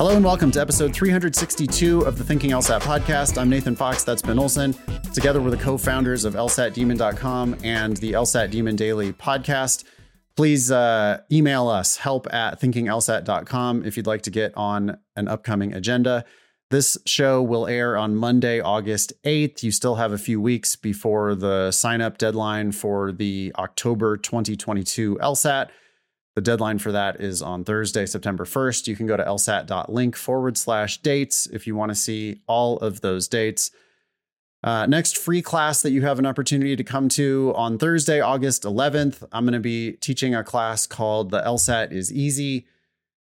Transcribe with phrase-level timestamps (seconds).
[0.00, 3.36] Hello and welcome to episode 362 of the Thinking LSAT podcast.
[3.36, 4.74] I'm Nathan Fox, that's Ben Olson.
[5.12, 9.84] Together we're the co-founders of LSATdemon.com and the LSAT Demon Daily podcast.
[10.36, 15.74] Please uh, email us, help at thinkinglsat.com if you'd like to get on an upcoming
[15.74, 16.24] agenda.
[16.70, 19.62] This show will air on Monday, August 8th.
[19.62, 25.16] You still have a few weeks before the sign up deadline for the October 2022
[25.16, 25.68] LSAT.
[26.40, 28.86] The deadline for that is on Thursday, September 1st.
[28.86, 33.02] You can go to lsat.link forward slash dates if you want to see all of
[33.02, 33.72] those dates.
[34.64, 38.62] Uh, next free class that you have an opportunity to come to on Thursday, August
[38.62, 42.66] 11th, I'm going to be teaching a class called The LSAT is Easy.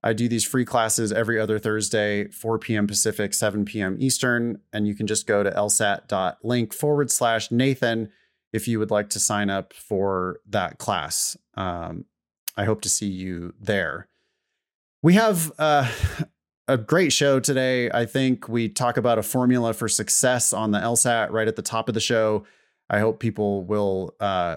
[0.03, 2.89] I do these free classes every other Thursday, 4 p.m.
[2.89, 3.97] Pacific, 7 p.m.
[4.01, 4.61] Eastern.
[4.73, 8.11] And you can just go to lsat.link forward slash Nathan
[8.53, 11.37] if you would like to sign up for that class.
[11.55, 12.07] Um,
[12.57, 14.09] I hope to see you there.
[15.03, 15.91] We have uh,
[16.69, 17.91] a great show today.
[17.91, 21.63] I think we talk about a formula for success on the LSAT right at the
[21.63, 22.45] top of the show.
[22.89, 24.57] I hope people will uh,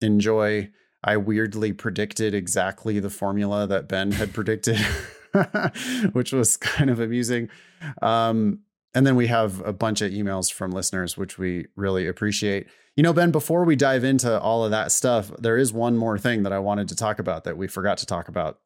[0.00, 0.70] enjoy.
[1.04, 4.78] I weirdly predicted exactly the formula that Ben had predicted,
[6.12, 7.48] which was kind of amusing.
[8.02, 8.60] Um,
[8.94, 12.66] and then we have a bunch of emails from listeners, which we really appreciate.
[12.96, 16.18] You know, Ben, before we dive into all of that stuff, there is one more
[16.18, 18.58] thing that I wanted to talk about that we forgot to talk about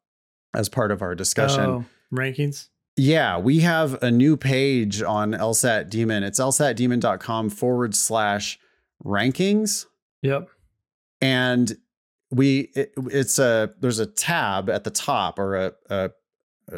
[0.53, 1.65] as part of our discussion.
[1.65, 2.69] Oh, rankings?
[2.95, 6.23] Yeah, we have a new page on LSAT Demon.
[6.23, 8.57] It's lsatdemon.com forward slash
[9.03, 9.85] rankings.
[10.21, 10.49] Yep.
[11.19, 11.75] And
[12.29, 16.11] we, it, it's a, there's a tab at the top or a, a,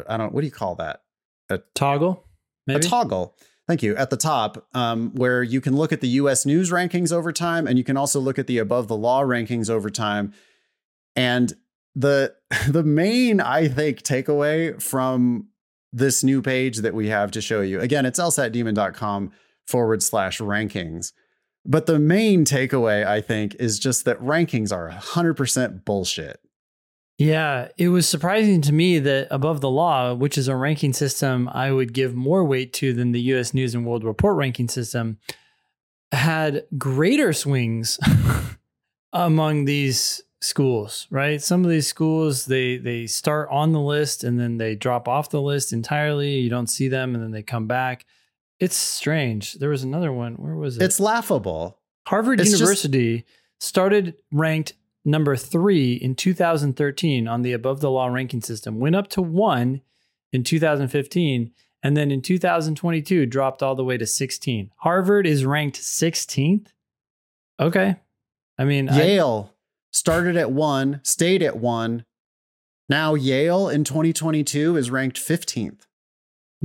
[0.08, 1.02] I don't, what do you call that?
[1.50, 2.24] A toggle?
[2.66, 2.80] Maybe?
[2.80, 3.36] A toggle.
[3.66, 3.96] Thank you.
[3.96, 7.66] At the top, um, where you can look at the US news rankings over time,
[7.66, 10.34] and you can also look at the above the law rankings over time.
[11.16, 11.54] And
[11.94, 12.34] the
[12.68, 15.48] the main, I think, takeaway from
[15.92, 17.80] this new page that we have to show you.
[17.80, 19.30] Again, it's lsatdemon.com
[19.66, 21.12] forward slash rankings.
[21.64, 26.40] But the main takeaway, I think, is just that rankings are 100% bullshit.
[27.16, 31.48] Yeah, it was surprising to me that above the law, which is a ranking system
[31.52, 35.18] I would give more weight to than the US News and World Report ranking system,
[36.10, 37.98] had greater swings
[39.12, 41.40] among these schools, right?
[41.40, 45.30] Some of these schools they they start on the list and then they drop off
[45.30, 46.38] the list entirely.
[46.38, 48.06] You don't see them and then they come back.
[48.58, 49.54] It's strange.
[49.54, 50.34] There was another one.
[50.34, 50.82] Where was it?
[50.82, 51.78] It's laughable.
[52.06, 53.66] Harvard it's University just...
[53.66, 54.74] started ranked
[55.04, 59.82] number three in 2013 on the above the law ranking system, went up to one
[60.32, 64.70] in 2015, and then in 2022 dropped all the way to 16.
[64.78, 66.68] Harvard is ranked 16th.
[67.60, 67.96] Okay.
[68.58, 69.54] I mean, Yale I,
[69.92, 72.04] started at one, stayed at one.
[72.88, 75.86] Now Yale in 2022 is ranked 15th.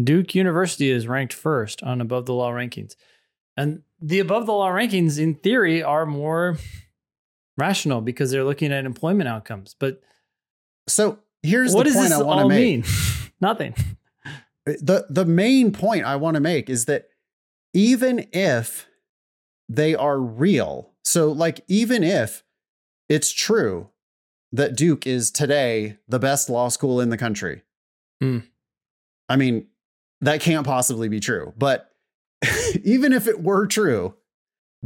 [0.02, 2.96] Duke University is ranked first on above the law rankings.
[3.58, 6.58] And the above the law rankings, in theory, are more
[7.60, 9.76] rational because they're looking at employment outcomes.
[9.80, 10.02] But
[10.88, 12.60] so here's what the point I want to make.
[12.60, 12.84] Mean?
[13.42, 13.76] Nothing.
[14.66, 17.10] The the main point I want to make is that
[17.74, 18.88] even if
[19.68, 22.44] they are real, so like even if
[23.08, 23.90] it's true
[24.52, 27.64] that Duke is today the best law school in the country.
[28.22, 28.44] Mm.
[29.28, 29.68] I mean,
[30.22, 31.54] that can't possibly be true.
[31.58, 31.90] But
[32.84, 34.16] even if it were true,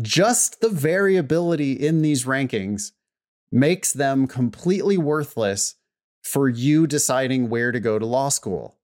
[0.01, 2.91] just the variability in these rankings
[3.51, 5.75] makes them completely worthless
[6.23, 8.77] for you deciding where to go to law school.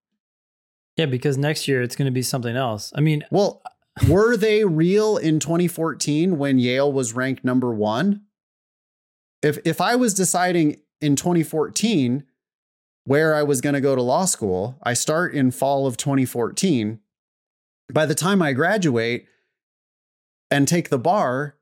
[0.97, 2.91] Yeah, because next year it's going to be something else.
[2.95, 8.21] I mean, well, uh, were they real in 2014 when Yale was ranked number 1?
[9.41, 12.25] If if I was deciding in 2014
[13.05, 16.99] where I was going to go to law school, I start in fall of 2014.
[17.91, 19.25] By the time I graduate,
[20.51, 21.55] and take the bar,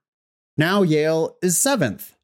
[0.57, 2.15] now Yale is seventh.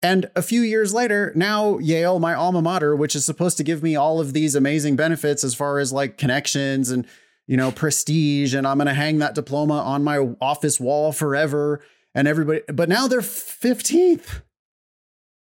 [0.00, 3.82] And a few years later, now Yale, my alma mater, which is supposed to give
[3.82, 7.06] me all of these amazing benefits as far as like connections and,
[7.46, 11.80] you know, prestige, and I'm going to hang that diploma on my office wall forever.
[12.14, 14.42] And everybody, but now they're 15th.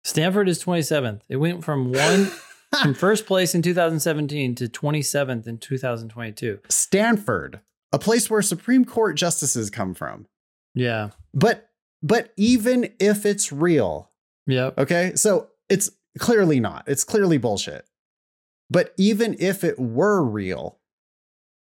[0.05, 1.23] Stanford is 27th.
[1.29, 2.31] It went from one,
[2.83, 6.61] from first place in 2017 to 27th in 2022.
[6.69, 7.61] Stanford,
[7.93, 10.27] a place where Supreme Court justices come from.
[10.75, 11.11] Yeah.
[11.35, 11.69] But
[12.03, 14.11] but even if it's real,
[14.47, 14.71] yeah.
[14.77, 15.13] Okay.
[15.15, 16.85] So it's clearly not.
[16.87, 17.87] It's clearly bullshit.
[18.71, 20.79] But even if it were real,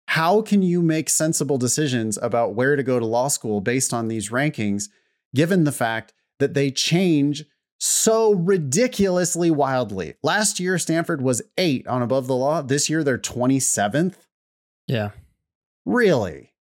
[0.09, 4.09] how can you make sensible decisions about where to go to law school based on
[4.09, 4.89] these rankings,
[5.35, 7.45] given the fact that they change
[7.79, 10.15] so ridiculously wildly.
[10.23, 12.63] Last year, Stanford was eight on above the law.
[12.63, 14.15] This year, they're 27th.
[14.87, 15.11] Yeah.
[15.85, 16.53] Really?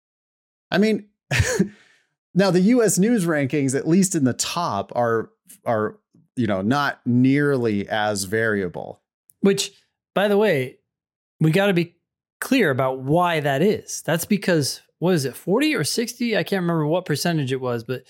[0.71, 1.09] I mean,
[2.33, 5.29] now the US news rankings, at least in the top, are
[5.65, 5.97] are
[6.35, 9.01] you know not nearly as variable.
[9.41, 9.71] Which,
[10.13, 10.77] by the way,
[11.39, 11.95] we got to be
[12.39, 14.01] clear about why that is.
[14.03, 16.37] That's because what is it, 40 or 60?
[16.37, 18.03] I can't remember what percentage it was, but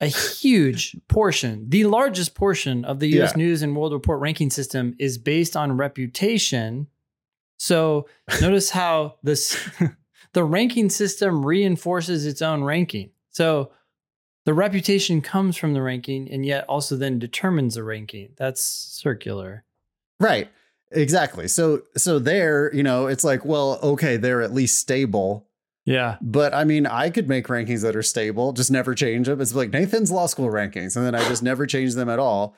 [0.00, 3.38] a huge portion, the largest portion of the US Yeah.
[3.38, 6.88] News and World Report ranking system is based on reputation.
[7.58, 8.06] So
[8.42, 9.58] notice how this
[10.34, 13.10] the ranking system reinforces its own ranking.
[13.34, 13.72] So
[14.46, 18.30] the reputation comes from the ranking and yet also then determines the ranking.
[18.36, 19.64] That's circular.
[20.20, 20.48] Right.
[20.90, 21.48] Exactly.
[21.48, 25.48] So so there, you know, it's like, well, okay, they're at least stable.
[25.84, 26.16] Yeah.
[26.22, 29.40] But I mean, I could make rankings that are stable, just never change them.
[29.40, 32.54] It's like Nathan's law school rankings, and then I just never change them at all.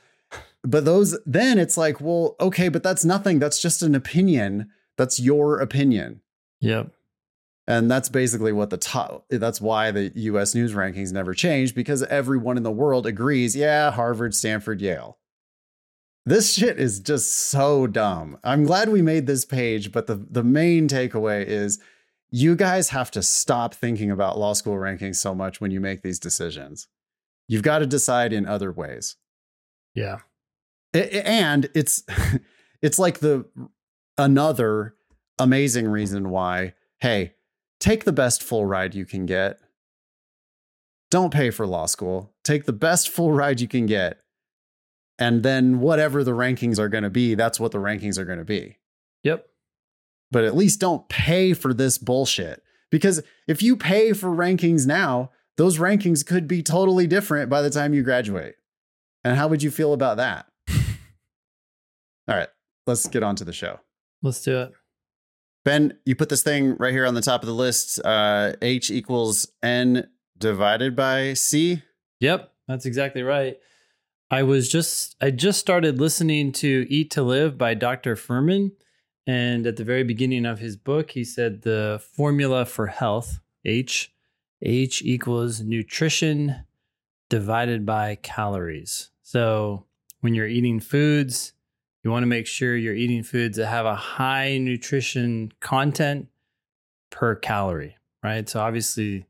[0.63, 3.39] But those, then it's like, well, okay, but that's nothing.
[3.39, 4.71] That's just an opinion.
[4.97, 6.21] That's your opinion.
[6.61, 6.93] Yep.
[7.69, 12.03] And that's basically what the top, that's why the US news rankings never change because
[12.05, 15.19] everyone in the world agrees, yeah, Harvard, Stanford, Yale.
[16.25, 18.39] This shit is just so dumb.
[18.43, 21.81] I'm glad we made this page, but the, the main takeaway is
[22.31, 26.03] you guys have to stop thinking about law school rankings so much when you make
[26.03, 26.89] these decisions.
[27.49, 29.17] You've got to decide in other ways.
[29.95, 30.19] Yeah.
[30.93, 32.03] And it's
[32.83, 33.47] it's like the
[34.19, 34.95] another
[35.39, 37.35] amazing reason why hey
[37.81, 39.59] take the best full ride you can get.
[41.11, 42.33] Don't pay for law school.
[42.45, 44.21] Take the best full ride you can get.
[45.19, 48.39] And then whatever the rankings are going to be that's what the rankings are going
[48.39, 48.79] to be.
[49.23, 49.47] Yep.
[50.31, 52.63] but at least don't pay for this bullshit.
[52.91, 57.71] Because if you pay for rankings now those rankings could be totally different by the
[57.71, 58.57] time you graduate.
[59.25, 60.47] And how would you feel about that?
[62.29, 62.49] All right
[62.87, 63.81] let's get on to the show.
[64.23, 64.73] Let's do it.
[65.67, 68.89] Ben you put this thing right here on the top of the list uh, h
[68.89, 70.09] equals n
[70.39, 71.83] divided by c
[72.21, 73.57] Yep, that's exactly right.
[74.31, 78.15] I was just I just started listening to Eat to Live by Dr.
[78.15, 78.71] Fuhrman
[79.27, 84.13] and at the very beginning of his book he said the formula for health H
[84.63, 86.65] H equals nutrition
[87.29, 89.11] divided by calories.
[89.23, 89.87] So
[90.21, 91.55] when you're eating foods,
[92.07, 96.29] you want to make sure you're eating foods that have a high nutrition content
[97.11, 98.49] per calorie, right?
[98.49, 99.27] So obviously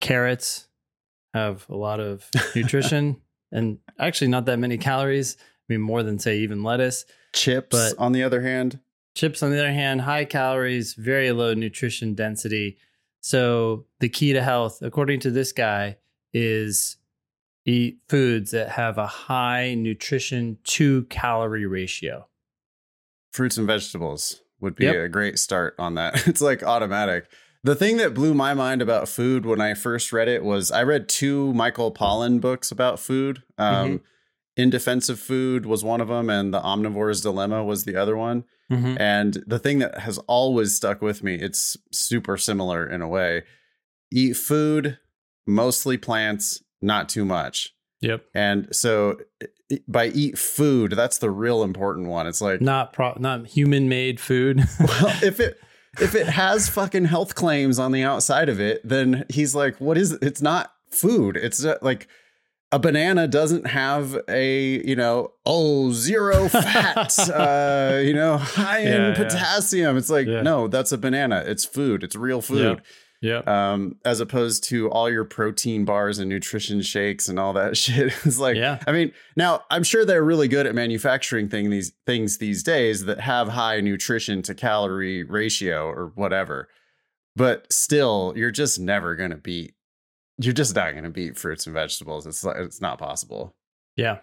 [0.00, 0.68] carrots
[1.34, 2.26] have a lot of
[2.56, 3.20] nutrition
[3.52, 5.36] and actually not that many calories.
[5.38, 7.04] I mean, more than say even lettuce.
[7.34, 8.80] chips But- on the other hand
[9.16, 12.78] Chips, on the other hand, high calories, very low nutrition density.
[13.20, 15.96] So the key to health, according to this guy,
[16.32, 16.96] is
[17.66, 22.26] eat foods that have a high nutrition to calorie ratio.
[23.32, 24.94] fruits and vegetables would be Yep.
[24.96, 26.14] a great start on that.
[26.26, 27.30] It's like automatic.
[27.62, 30.82] The thing that blew my mind about food when I first read it was I
[30.82, 33.42] read two Michael Pollan books about food.
[33.58, 34.00] Um,
[34.56, 38.16] In Defense of Food was one of them, and The Omnivore's Dilemma was the other
[38.16, 38.44] one.
[38.72, 38.96] Mm-hmm.
[38.98, 43.44] And the thing that has always stuck with me, it's super similar in a way.
[44.12, 44.98] Eat food,
[45.46, 47.70] mostly plants, not too much.
[48.00, 48.24] Yep.
[48.34, 49.18] And so
[49.86, 52.26] by eat food, that's the real important one.
[52.26, 54.58] It's like Not pro- not human made food.
[54.80, 55.58] well, if it
[56.00, 59.98] if it has fucking health claims on the outside of it, then he's like, what
[59.98, 60.22] is it?
[60.22, 61.36] It's not food.
[61.36, 62.06] It's uh, like
[62.72, 68.86] a banana doesn't have a, you know, oh, zero fat, uh, you know, high in
[68.86, 69.14] Yeah, yeah.
[69.16, 69.96] potassium.
[69.96, 70.42] It's like, Yeah.
[70.42, 71.42] no, that's a banana.
[71.44, 72.04] It's food.
[72.04, 72.80] It's real food.
[73.20, 73.46] Yep.
[73.46, 78.12] Um, as opposed to all your protein bars and nutrition shakes and all that shit.
[78.24, 78.82] It's like, Yeah.
[78.86, 83.04] I mean, now I'm sure they're really good at manufacturing thing these things these days
[83.04, 86.68] that have high nutrition to calorie ratio or whatever.
[87.36, 89.74] But still, you're just never gonna beat.
[90.38, 92.26] You're just not gonna beat fruits and vegetables.
[92.26, 93.54] It's like it's not possible.
[93.96, 94.18] Yeah.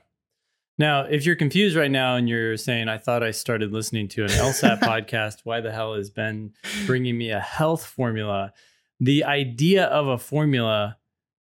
[0.79, 4.23] Now, if you're confused right now and you're saying, I thought I started listening to
[4.23, 6.53] an LSAT podcast, why the hell is Ben
[6.85, 8.53] bringing me a health formula?
[8.99, 10.97] The idea of a formula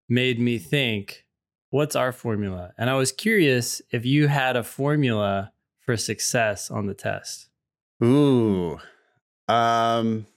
[0.07, 1.25] made me think,
[1.69, 2.73] what's our formula?
[2.77, 7.49] And I was curious if you had a formula for success on the test.
[8.03, 8.79] Ooh,
[9.47, 10.27] um,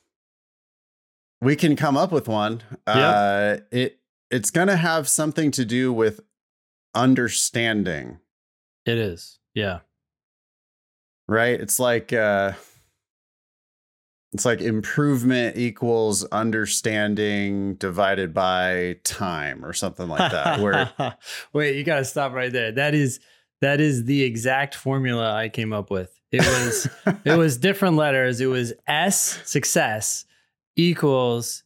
[1.41, 2.63] we can come up with one.
[2.87, 3.99] Uh, it
[4.31, 6.21] it's gonna have something to do with
[6.95, 8.19] understanding.
[8.87, 9.39] It is.
[9.55, 9.81] Yeah.
[11.29, 12.53] right it's like uh
[14.33, 20.93] it's like improvement equals understanding divided by time or something like that where
[21.53, 22.73] Wait, you got to stop right there.
[22.73, 23.21] That is
[23.61, 26.19] that is the exact formula I came up with.
[26.33, 26.89] It was
[27.25, 28.41] it was different letters.
[28.41, 30.25] It was S success
[30.77, 31.65] equals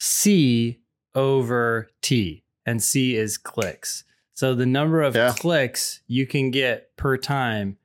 [0.00, 0.80] C
[1.14, 4.04] over T, and C is clicks.
[4.34, 5.32] So the number of Yeah.
[5.36, 7.78] clicks you can get per time.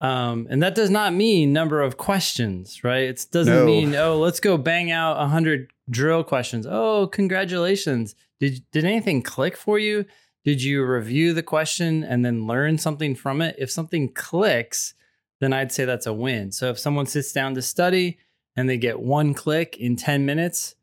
[0.00, 3.02] Um, and that does not mean number of questions, right?
[3.04, 3.66] It doesn't No.
[3.66, 6.66] mean, oh, let's go bang out a hundred drill questions.
[6.68, 8.14] Oh, congratulations.
[8.38, 10.04] Did did anything click for you?
[10.44, 13.56] Did you review the question and then learn something from it?
[13.58, 14.94] If something clicks,
[15.40, 16.52] then I'd say that's a win.
[16.52, 18.18] So if someone sits down to study
[18.56, 20.76] and they get one click in 10 minutes,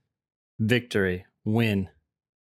[0.60, 1.90] victory, win.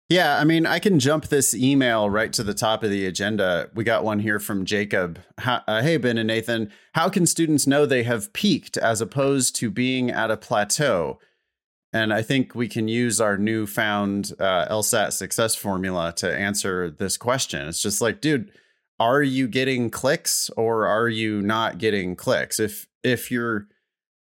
[0.10, 3.70] Yeah, I mean, I can jump this email right to the top of the agenda.
[3.74, 5.20] We got one here from Jacob.
[5.38, 9.70] Uh, hey, Ben and Nathan, how can students know they have peaked as opposed to
[9.70, 11.20] being at a plateau?
[11.92, 17.18] And I think we can use our newfound uh, LSAT success formula to answer this
[17.18, 17.68] question.
[17.68, 18.52] It's just like, dude,
[19.00, 22.60] are you getting clicks or are you not getting clicks?
[22.60, 23.68] If if you're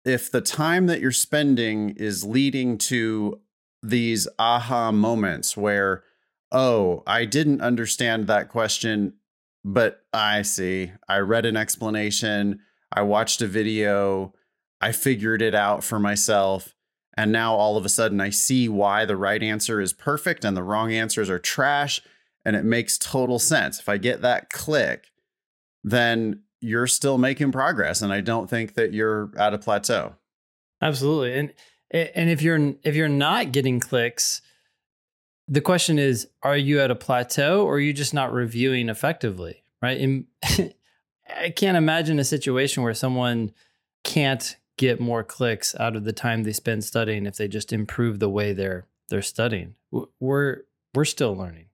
[0.03, 3.39] if the time that you're spending is leading to
[3.81, 6.03] these aha moments where,
[6.51, 9.13] oh, I didn't understand that question,
[9.63, 10.91] but I see.
[11.07, 12.59] I read an explanation,
[12.91, 14.33] I watched a video,
[14.81, 16.75] I figured it out for myself.
[17.17, 20.55] And now all of a sudden I see why the right answer is perfect and
[20.55, 22.01] the wrong answers are trash.
[22.45, 23.79] And it makes total sense.
[23.79, 25.11] If I get that click,
[25.83, 28.01] then you're still making progress.
[28.01, 30.15] And I don't think that you're at a plateau.
[30.81, 31.37] Absolutely.
[31.37, 31.53] And
[31.91, 34.41] and if you're if you're not getting clicks,
[35.47, 39.63] the question is are you at a plateau or are you just not reviewing effectively,
[39.81, 39.99] right?
[39.99, 40.25] And
[41.37, 43.51] I can't imagine a situation where someone
[44.03, 48.19] can't get more clicks out of the time they spend studying if they just improve
[48.19, 49.75] the way they're they're studying.
[50.19, 50.57] We're
[50.93, 51.65] we're still learning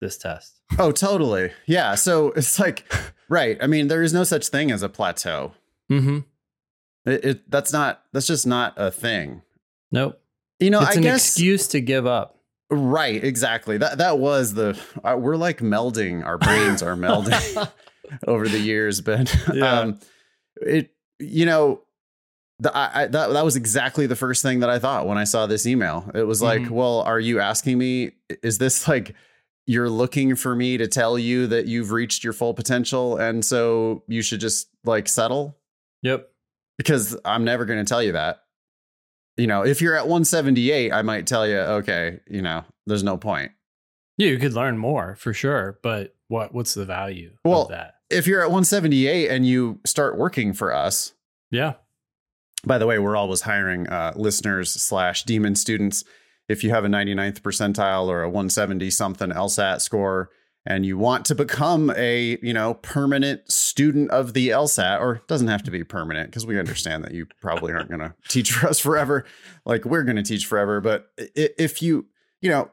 [0.00, 0.60] this test.
[0.78, 1.52] Oh, totally.
[1.66, 1.94] Yeah.
[1.94, 2.84] So it's like,
[3.28, 3.56] right.
[3.60, 5.52] I mean, there is no such thing as a plateau.
[5.90, 6.24] Mhm.
[7.04, 9.42] It, it that's not that's just not a thing.
[9.94, 10.20] Nope.
[10.60, 12.38] You know, it's I an guess excuse to give up.
[12.70, 13.78] right, exactly.
[13.78, 16.24] That that was the uh, we're like melding.
[16.24, 17.68] Our brains are melding
[18.26, 19.80] over the years, but Yeah.
[19.80, 20.00] um,
[20.60, 21.80] it you know.
[22.60, 25.24] The, I, I, that that was exactly the first thing that I thought when I
[25.24, 26.08] saw this email.
[26.14, 26.70] It was like, Mhm.
[26.70, 28.12] well, are you asking me?
[28.44, 29.14] Is this like
[29.66, 34.04] you're looking for me to tell you that you've reached your full potential, and so
[34.06, 35.56] you should just like settle?
[36.02, 36.28] Yep.
[36.78, 38.43] because I'm never going to tell you that.
[39.36, 43.16] You know, if you're at 178, I might tell you, okay, you know, there's no
[43.16, 43.52] point.
[44.16, 47.94] Yeah, you could learn more for sure, but what what's the value Well- of that?
[48.10, 51.14] If you're at 178 and you start working for us,
[51.50, 51.74] Yeah.
[52.64, 56.04] by the way, we're always hiring uh, listeners slash demon students.
[56.48, 60.30] If you have a 99th percentile or a 170 something LSAT score,
[60.66, 65.28] and you want to become a you know permanent student of the LSAT, or it
[65.28, 68.52] doesn't have to be permanent because we understand that you probably aren't going to teach
[68.52, 69.24] for us forever,
[69.64, 70.80] like we're going to teach forever.
[70.80, 72.06] But if you
[72.40, 72.70] you know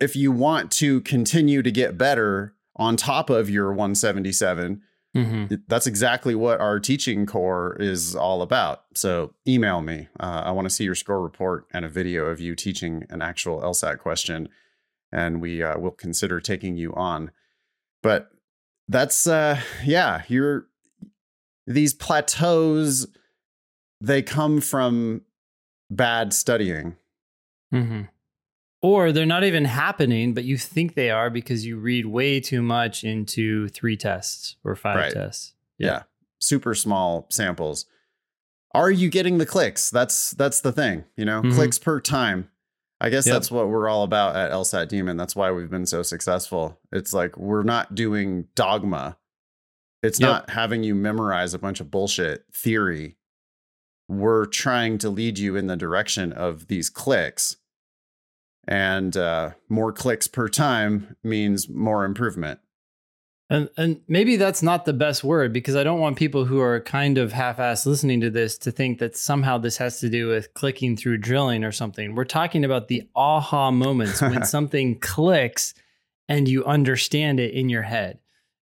[0.00, 4.82] if you want to continue to get better on top of your 177
[5.16, 5.54] Mm-hmm.
[5.66, 8.84] that's exactly what our teaching core is all about.
[8.94, 10.06] So email me.
[10.20, 13.22] Uh, I want to see your score report and a video of you teaching an
[13.22, 14.50] actual LSAT question,
[15.12, 17.30] and we uh, will consider taking you on.
[18.02, 18.30] But
[18.88, 20.66] that's uh, yeah, you're
[21.66, 23.06] these plateaus.
[24.00, 25.22] They come from
[25.90, 26.96] bad studying.
[27.74, 28.02] Mm-hmm.
[28.80, 32.62] Or they're not even happening, but you think they are because you read way too
[32.62, 35.12] much into three tests or five Right.
[35.12, 35.54] tests.
[35.78, 36.02] Yeah.
[36.40, 37.84] super small samples.
[38.72, 39.90] Are you getting the clicks?
[39.90, 41.52] That's that's the thing, you know, Mhm.
[41.54, 42.48] clicks per time.
[43.00, 43.34] I guess Yep.
[43.34, 45.16] that's what we're all about at LSAT Demon.
[45.16, 46.78] That's why we've been so successful.
[46.92, 49.16] It's like we're not doing dogma.
[50.02, 50.28] It's Yep.
[50.28, 53.16] not having you memorize a bunch of bullshit theory.
[54.08, 57.56] We're trying to lead you in the direction of these clicks.
[58.66, 62.60] And uh, more clicks per time means more improvement.
[63.50, 66.80] And and maybe that's not the best word because I don't want people who are
[66.80, 70.52] kind of half-assed listening to this to think that somehow this has to do with
[70.52, 72.14] clicking through drilling or something.
[72.14, 75.72] We're talking about the aha moments when something clicks
[76.28, 78.18] and you understand it in your head.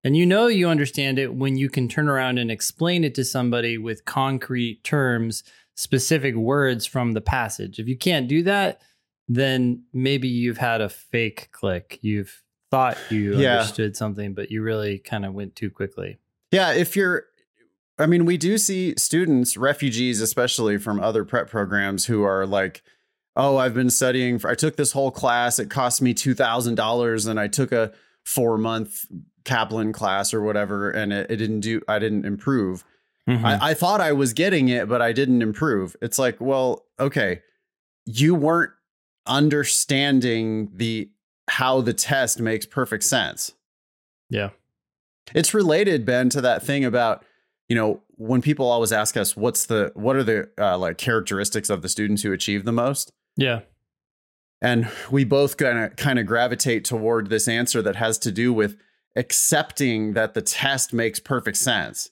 [0.05, 3.25] And you know you understand it when you can turn around and explain it to
[3.25, 5.45] somebody with concrete terms,
[5.77, 7.79] specific words from the passage.
[7.79, 8.83] If you can't do that,
[9.29, 11.99] then maybe you've had a fake click.
[12.03, 12.44] You've
[12.75, 13.59] thought you Yeah.
[13.61, 16.19] understood something, but you really kind of went too quickly.
[16.51, 17.25] Yeah, if you're
[17.97, 22.83] I mean, we do see students, refugees especially from other prep programs who are like,
[23.37, 27.39] "Oh, I've been studying for I took this whole class, it cost me $2,000 and
[27.39, 27.93] I took a
[28.25, 29.05] four month
[29.45, 31.83] Kaplan class or whatever, and it, it didn't do.
[31.87, 32.83] I didn't improve.
[33.29, 33.45] Mhm.
[33.45, 35.95] I, I thought I was getting it, but I didn't improve.
[36.03, 37.43] It's like, well, okay,
[38.07, 38.73] you weren't
[39.27, 41.11] understanding the
[41.49, 43.53] how the test makes perfect sense.
[44.31, 44.51] yeah.
[45.35, 47.25] It's related, Ben, to that thing about
[47.69, 51.71] you know when people always ask us what's the what are the uh, like characteristics
[51.71, 53.61] of the students who achieve the most, Yeah.
[54.61, 58.53] and we both kind of kind of gravitate toward this answer that has to do
[58.53, 58.77] with
[59.17, 62.11] accepting that the test makes perfect sense.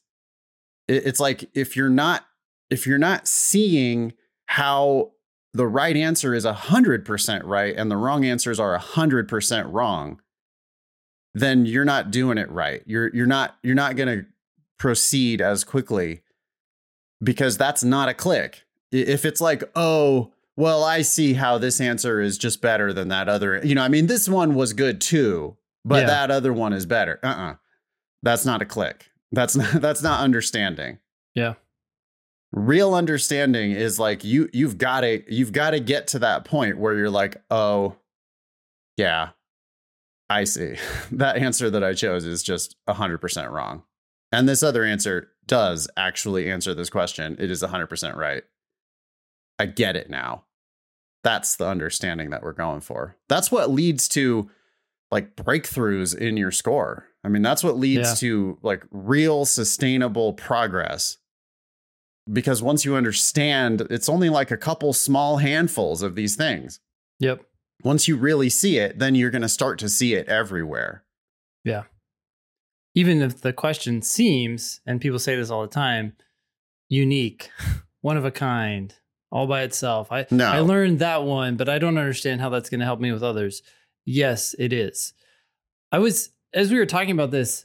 [0.89, 2.25] It- It's like if you're not
[2.71, 4.15] if you're not seeing
[4.47, 5.13] how
[5.55, 10.21] the right answer is 100% right and the wrong answers are 100% wrong,
[11.35, 12.83] then you're not doing it right.
[12.87, 14.27] You're you're not you're not going to
[14.79, 16.21] proceed as quickly
[17.23, 18.65] because that's not a click.
[18.91, 23.29] If it's like, "Oh, well, I see how this answer is just better than that
[23.29, 26.07] other." You know, I mean, this one was good too, but Yeah.
[26.09, 27.19] that other one is better.
[27.23, 27.55] Uh-uh.
[28.23, 29.11] That's not a click.
[29.31, 30.99] That's not that's not understanding
[31.35, 31.55] Yeah.
[32.53, 36.79] Real understanding is like you you've got to you've got to get to that point
[36.79, 37.97] where you're like oh
[38.97, 39.31] yeah
[40.31, 40.77] i see.
[41.13, 43.83] That answer that i chose is just 100% wrong.
[44.31, 47.37] And this other answer does actually answer this question.
[47.39, 48.45] It is 100% right.
[49.59, 50.45] I get it now.
[51.25, 53.17] That's the understanding that we're going for.
[53.29, 54.51] That's what leads to
[55.11, 57.07] like breakthroughs in your score.
[57.25, 58.15] I mean that's what leads Yeah.
[58.29, 61.19] to like real sustainable progress
[62.31, 66.81] because once you understand, it's only like a couple small handfuls of these things.
[67.21, 67.43] Yep.
[67.83, 71.05] Once you really see it, then you're going to start to see it everywhere.
[71.65, 71.85] Yeah.
[72.95, 76.15] Even if the question seems, and people say this all the time,
[76.89, 77.51] unique,
[78.01, 78.95] one of a kind,
[79.31, 80.13] all by itself.
[80.13, 80.47] I No.
[80.47, 83.23] I learned that one, but I don't understand how that's going to help me with
[83.23, 83.63] others.
[84.05, 85.15] Yes, it is.
[85.91, 87.65] I was as we were talking about this,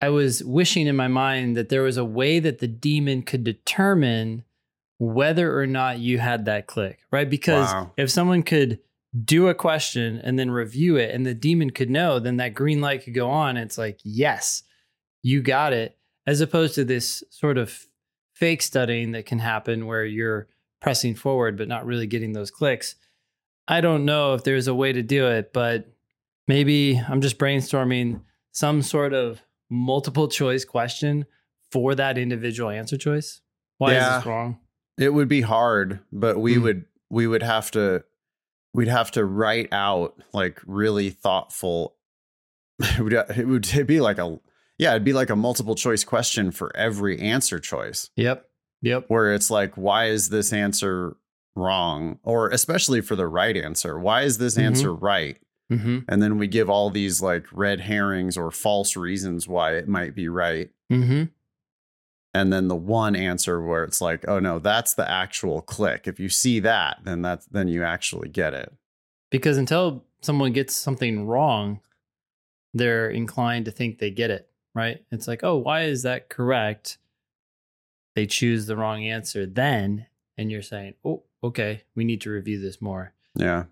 [0.00, 3.44] I was wishing in my mind that there was a way that the demon could
[3.44, 4.44] determine
[4.98, 7.28] whether or not you had that click, right?
[7.28, 7.92] Because Wow.
[7.96, 8.78] if someone could
[9.24, 12.80] do a question and then review it and the demon could know, then that green
[12.80, 13.56] light could go on.
[13.56, 14.62] It's like, yes,
[15.22, 15.96] you got it.
[16.26, 17.86] As opposed to this sort of
[18.34, 20.48] fake studying that can happen where you're
[20.80, 22.96] pressing forward but not really getting those clicks.
[23.68, 25.86] I don't know if there's a way to do it, but
[26.46, 28.20] maybe I'm just brainstorming
[28.52, 31.26] some sort of multiple choice question
[31.72, 33.40] for that individual answer choice.
[33.78, 34.58] Why is this wrong?
[34.98, 36.62] It would be hard, but we Hmm.
[36.62, 38.04] would we would have to
[38.74, 41.94] we'd have to write out like really thoughtful
[42.80, 44.38] it would it would it'd be like a
[44.78, 48.46] yeah, it'd be like a multiple choice question for every answer choice Yep.
[48.82, 49.04] Yep.
[49.08, 51.16] where it's like why is this answer
[51.54, 54.62] wrong or especially for the right answer, why is this Mhm.
[54.62, 55.38] answer right?
[55.70, 55.98] Mm-hmm.
[56.08, 60.14] and then we give all these like red herrings or false reasons why it might
[60.14, 61.24] be right Mm-hmm.
[62.34, 66.20] and then the one answer where it's like oh no that's the actual click if
[66.20, 68.72] you see that then that's then you actually get it
[69.30, 71.80] Because until someone gets something wrong,
[72.72, 75.02] they're inclined to think they get it, right?
[75.10, 76.98] It's like, oh, why is that correct?
[78.14, 80.06] They choose the wrong answer then,
[80.38, 83.12] and you're saying, oh, okay, we need to review this more.
[83.34, 83.64] yeah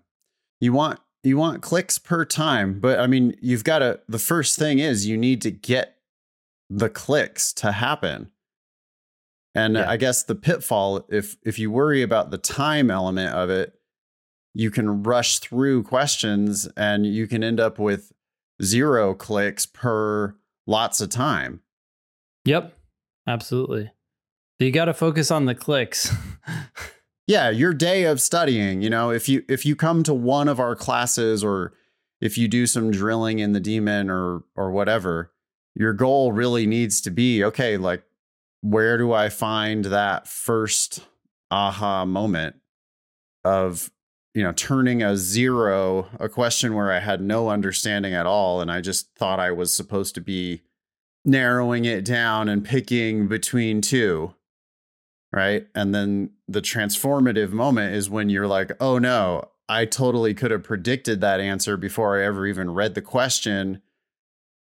[0.59, 4.57] you want you want clicks per time but i mean you've got to the first
[4.57, 5.97] thing is you need to get
[6.69, 8.29] the clicks to happen
[9.53, 9.89] and Yeah.
[9.89, 13.73] i guess the pitfall if if you worry about the time element of it
[14.53, 18.13] you can rush through questions and you can end up with
[18.63, 20.35] zero clicks per
[20.67, 21.61] lots of time
[22.45, 22.77] Yep,
[23.27, 23.85] absolutely.
[23.85, 26.13] So you got to focus on the clicks.
[27.27, 30.59] yeah your day of studying you know if you if you come to one of
[30.59, 31.73] our classes or
[32.21, 35.31] if you do some drilling in the demon or or whatever
[35.75, 38.03] your goal really needs to be okay like
[38.61, 41.05] where do i find that first
[41.51, 42.55] aha moment
[43.43, 43.91] of
[44.33, 48.71] you know turning a zero a question where i had no understanding at all and
[48.71, 50.61] i just thought i was supposed to be
[51.23, 54.34] narrowing it down and picking between two
[55.35, 55.67] right?
[55.75, 60.63] And then the transformative moment is when you're like, oh no, I totally could have
[60.63, 63.81] predicted that answer before I ever even read the question.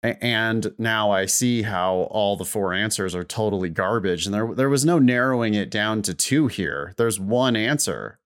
[0.03, 4.27] And now I see how all the four answers are totally garbage.
[4.27, 6.93] And there, there was no narrowing it down to two here.
[6.97, 8.19] There's one answer.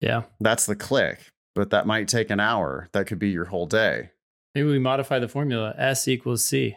[0.00, 0.22] yeah.
[0.40, 1.18] That's the click,
[1.54, 2.88] but that might take an hour.
[2.92, 4.10] That could be your whole day.
[4.54, 6.76] Maybe we modify the formula S equals C.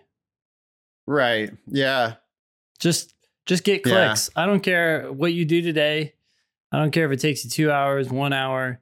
[1.05, 1.51] Right.
[1.67, 2.15] Yeah.
[2.79, 3.13] Just
[3.47, 4.07] just get Yeah.
[4.09, 4.29] clicks.
[4.35, 6.13] I don't care what you do today.
[6.71, 8.81] I don't care if it takes you two hours, one hour,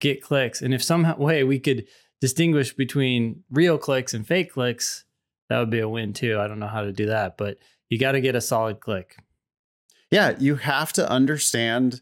[0.00, 0.62] get clicks.
[0.62, 1.86] And if somehow way we could
[2.20, 5.04] distinguish between real clicks and fake clicks,
[5.48, 6.40] that would be a win too.
[6.40, 9.16] I don't know how to do that, but you got to get a solid click.
[10.10, 12.00] Yeah, you have to understand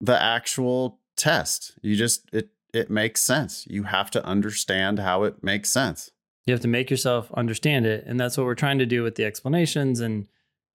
[0.00, 1.78] the actual test.
[1.82, 3.66] You just it it makes sense.
[3.68, 6.10] You have to understand how it makes sense.
[6.46, 9.16] You have to make yourself understand it, and that's what we're trying to do with
[9.16, 10.26] the explanations and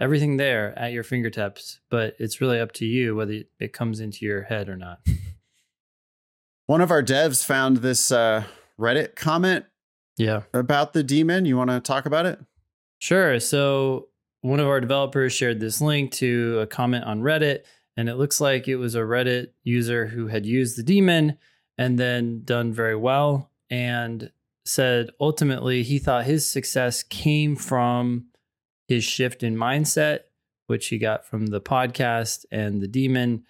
[0.04, 1.80] everything there at your fingertips.
[1.89, 5.00] But it's really up to you whether it comes into your head or not.
[6.66, 8.44] One of our devs found this uh,
[8.80, 9.66] Reddit comment
[10.18, 10.44] Yeah.
[10.54, 11.46] about the demon.
[11.46, 12.39] You want to talk about it?
[13.00, 13.39] Sure.
[13.39, 14.08] So
[14.42, 17.63] one of our developers shared this link to a comment on Reddit,
[17.98, 21.38] and it looks like it was a Reddit user who had used the demon
[21.78, 24.32] and then done very well and
[24.66, 28.26] said ultimately he thought his success came from
[28.88, 30.22] his shift in mindset,
[30.67, 33.43] which he got from the podcast and the demon.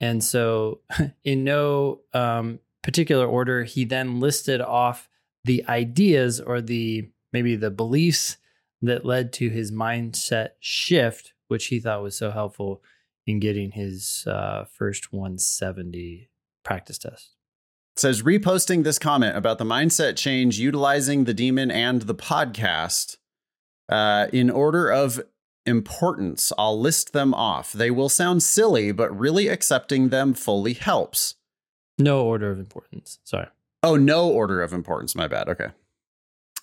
[0.00, 0.80] And so,
[1.24, 5.08] in no um, particular order, he then listed off
[5.44, 8.36] the ideas or the maybe the beliefs
[8.82, 12.82] that led to his mindset shift, which he thought was so helpful
[13.26, 16.28] in getting his uh, first 170
[16.64, 17.34] practice test.
[17.96, 23.16] It says reposting this comment about the mindset change utilizing the demon and the podcast
[23.88, 25.20] uh, in order of
[25.64, 26.52] importance.
[26.56, 27.72] I'll list them off.
[27.72, 31.34] They will sound silly, but really accepting them fully helps.
[31.98, 33.18] No order of importance.
[33.24, 33.48] Sorry.
[33.82, 35.14] Oh, no order of importance.
[35.14, 35.48] My bad.
[35.48, 35.68] Okay.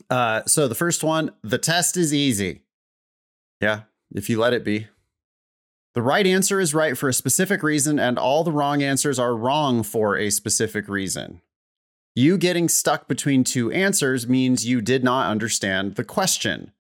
[0.10, 2.62] Uh, so the first one, the test is easy.
[3.62, 3.82] Yeah,
[4.14, 4.88] if you let it be.
[5.94, 9.36] The right answer is right for a specific reason, and all the wrong answers are
[9.36, 11.42] wrong for a specific reason.
[12.16, 16.72] You getting stuck between two answers means you did not understand the question.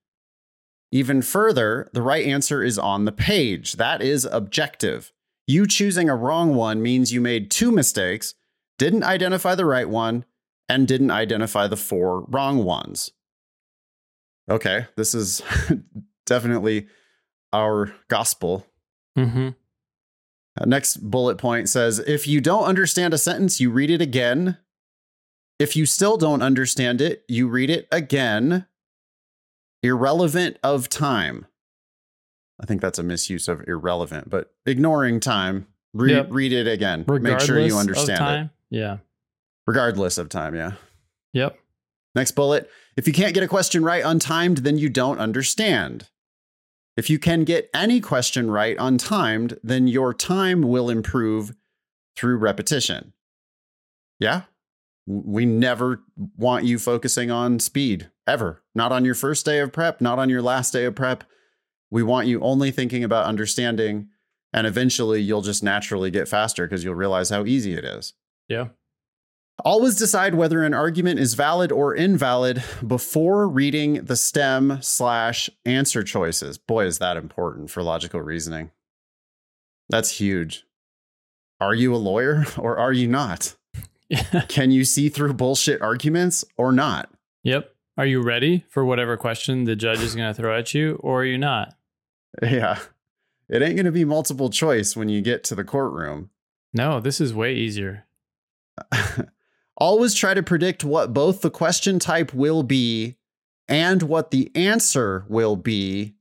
[0.93, 3.73] Even further, the right answer is on the page.
[3.73, 5.11] That is objective.
[5.47, 8.35] You choosing a wrong one means you made two mistakes,
[8.77, 10.23] didn't identify the right one,
[10.69, 13.09] and didn't identify the four wrong ones.
[14.47, 15.41] Okay, this is
[16.27, 16.85] definitely
[17.51, 18.67] our gospel.
[19.17, 19.49] Mm-hmm.
[20.61, 24.59] Uh, next bullet point says if you don't understand a sentence, you read it again.
[25.57, 28.67] If you still don't understand it, you read it again.
[29.83, 31.45] Irrelevant of time.
[32.59, 36.27] I think that's a misuse of irrelevant, but ignoring time, re- Yep.
[36.31, 37.03] read it again.
[37.07, 38.23] Regardless Make sure you understand it.
[38.23, 38.49] time.
[38.69, 38.97] Yeah.
[39.67, 40.73] Regardless of time, yeah.
[41.33, 41.59] Yep.
[42.15, 42.69] Next bullet.
[42.95, 46.09] If you can't get a question right untimed, then you don't understand.
[46.95, 51.55] If you can get any question right untimed, then your time will improve
[52.15, 53.13] through repetition.
[54.19, 54.43] Yeah?
[55.05, 56.01] We never
[56.37, 58.63] want you focusing on speed ever.
[58.73, 61.23] Not on your first day of prep, not on your last day of prep.
[61.91, 64.09] We want you only thinking about understanding,
[64.53, 68.13] and eventually you'll just naturally get faster because you'll realize how easy it is.
[68.47, 68.69] Yeah.
[69.63, 76.01] Always decide whether an argument is valid or invalid before reading the stem slash answer
[76.01, 76.57] choices.
[76.57, 78.71] Boy, is that important for logical reasoning.
[79.89, 80.65] That's huge.
[81.59, 83.55] Are you a lawyer or are you not?
[84.47, 87.09] Can you see through bullshit arguments or not?
[87.43, 87.69] yep.
[87.95, 91.21] Are you ready for whatever question the judge is going to throw at you, or
[91.21, 91.75] are you not?
[92.41, 92.79] Yeah.
[93.49, 96.31] It ain't going to be multiple choice when you get to the courtroom.
[96.73, 98.07] No, this is way easier.
[99.77, 103.17] Always try to predict what both the question type will be
[103.67, 106.15] and what the answer will be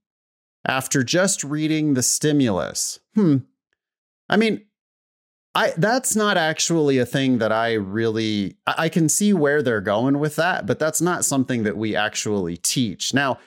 [0.67, 3.01] after just reading the stimulus.
[3.15, 3.39] Hmm.
[4.29, 4.65] I mean,
[5.55, 9.81] I that's not actually a thing that I really I I can see where they're
[9.81, 13.13] going with that, but that's not something that we actually teach.
[13.13, 13.39] Now,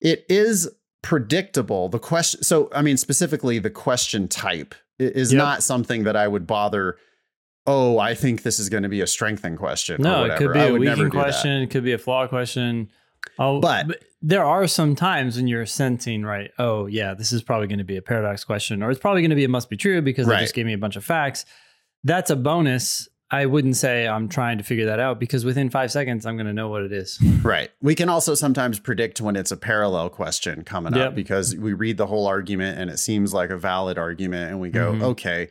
[0.00, 0.68] it is
[1.02, 1.88] predictable.
[1.88, 5.38] The question so I mean specifically the question type is Yep.
[5.38, 6.96] not something that I would bother
[7.66, 9.96] oh, I think this is going to be a strengthening question.
[9.96, 11.10] or No, it could be a weakening do that.
[11.10, 11.62] question.
[11.62, 12.88] It could be a flaw question.
[13.38, 16.50] Oh, But- there are some times when you're sensing, right?
[16.58, 19.30] Oh, yeah, this is probably going to be a paradox question, or it's probably going
[19.30, 21.44] to be a must be true because they just gave me a bunch of facts.
[22.04, 23.08] That's a bonus.
[23.30, 26.46] I wouldn't say I'm trying to figure that out because within five seconds, I'm going
[26.46, 27.20] to know what it is.
[27.42, 27.70] Right.
[27.82, 31.08] We can also sometimes predict when it's a parallel question coming Yep.
[31.08, 34.60] up because we read the whole argument and it seems like a valid argument and
[34.60, 35.02] we go, Mhm.
[35.02, 35.48] okay,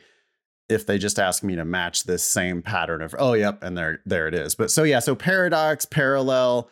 [0.68, 4.00] if they just ask me to match this same pattern of, oh, yep, and there,
[4.06, 4.56] there it is.
[4.56, 6.70] But so yeah, so paradox, parallel,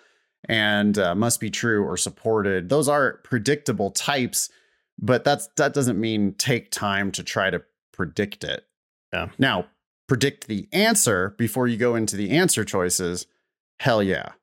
[0.48, 2.70] and uh, must be true or supported.
[2.70, 4.50] Those are predictable types,
[5.00, 8.66] but that's that doesn't mean take time to try to predict it.
[9.14, 9.30] Yeah.
[9.38, 9.68] Now,
[10.08, 13.26] predict the answer before you go into the answer choices.
[13.80, 14.34] Hell yeah.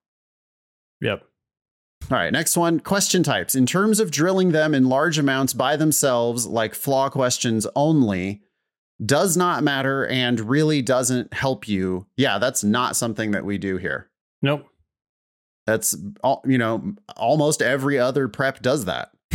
[1.00, 1.24] Yep.
[2.10, 3.54] All right, next one question types.
[3.54, 8.42] In terms of drilling them in large amounts by themselves, like flaw questions only,
[9.04, 13.76] does not matter and really doesn't help you, yeah, that's not something that we do
[13.76, 14.10] here.
[14.42, 14.66] Nope.
[15.66, 19.10] That's all, you know, almost every other prep does that.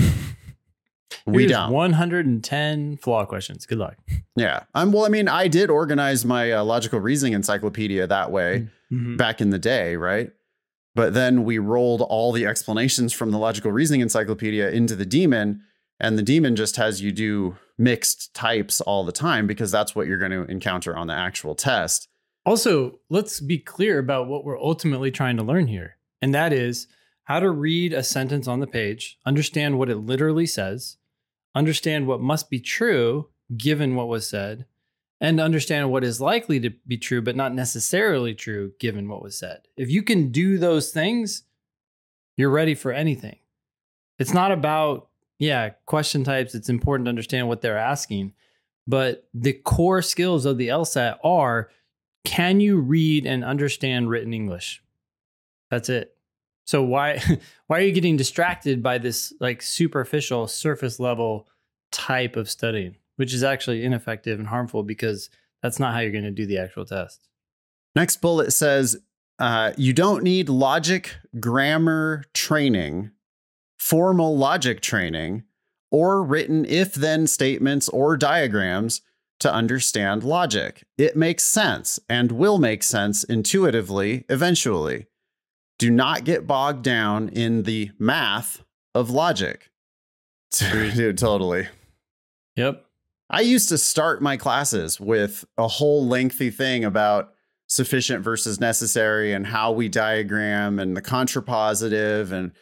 [1.26, 1.72] we Here's don't.
[1.72, 3.66] 110 flaw questions.
[3.66, 3.98] Good luck.
[4.36, 4.64] Yeah.
[4.76, 9.18] Um, well, I mean, I did organize my uh, logical reasoning encyclopedia that way Mhm.
[9.18, 10.32] back in the day, right?
[10.96, 15.62] But then we rolled all the explanations from the logical reasoning encyclopedia into the demon,
[16.00, 20.08] and the demon just has you do mixed types all the time because that's what
[20.08, 22.08] you're going to encounter on the actual test.
[22.46, 25.97] Also, let's be clear about what we're ultimately trying to learn here.
[26.22, 26.88] And that is
[27.24, 30.98] how to read a sentence on the page, understand what it literally says,
[31.54, 34.66] understand what must be true given what was said,
[35.20, 39.38] and understand what is likely to be true, but not necessarily true given what was
[39.38, 39.62] said.
[39.76, 41.44] If you can do those things,
[42.36, 43.38] you're ready for anything.
[44.20, 46.56] It's not about, yeah, question types.
[46.56, 48.34] It's important to understand what they're asking.
[48.88, 51.70] But the core skills of the LSAT are
[52.24, 54.82] can you read and understand written English?
[55.70, 56.16] That's it.
[56.66, 57.22] So why
[57.68, 61.48] why are you getting distracted by this like superficial surface level
[61.92, 65.30] type of studying, which is actually ineffective and harmful because
[65.64, 67.28] that's not how you're going to do the actual test.
[67.96, 68.98] Next bullet says
[69.40, 73.12] uh, you don't need logic, grammar training,
[73.78, 75.44] formal logic training,
[75.92, 79.02] or written if then statements or diagrams
[79.40, 80.84] to understand logic.
[80.98, 85.06] It makes sense and will make sense intuitively eventually.
[85.80, 88.64] Do not get bogged down in the math
[88.96, 89.70] of logic.
[90.52, 91.68] Dude, totally.
[92.56, 92.84] Yep.
[93.30, 97.34] I used to start my classes with a whole lengthy thing about
[97.68, 102.54] sufficient versus necessary and how we diagram and the contrapositive and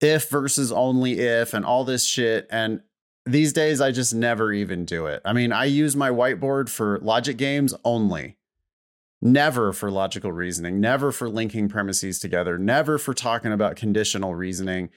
[0.00, 2.46] if versus only if and all this shit.
[2.50, 2.82] And
[3.24, 5.22] these days, I just never even do it.
[5.24, 8.36] I mean, I use my whiteboard for logic games only,
[9.24, 14.90] never for logical reasoning, never for linking premises together, never for talking about conditional reasoning.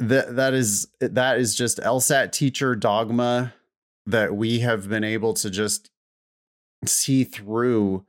[0.00, 3.54] That that is that is just LSAT teacher dogma
[4.04, 5.90] that we have been able to just
[6.84, 8.04] see through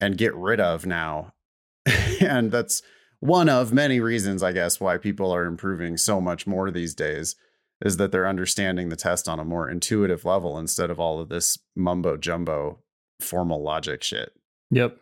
[0.00, 1.34] and get rid of now.
[2.20, 2.82] and that's
[3.18, 7.36] one of many reasons, I guess, why people are improving so much more these days
[7.84, 11.28] is that they're understanding the test on a more intuitive level instead of all of
[11.28, 12.78] this mumbo jumbo
[13.22, 14.32] formal logic shit.
[14.70, 14.96] Yep.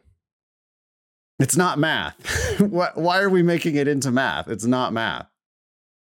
[1.39, 2.17] It's not math.
[2.61, 4.49] why, why are we making it into math?
[4.49, 5.27] It's not math.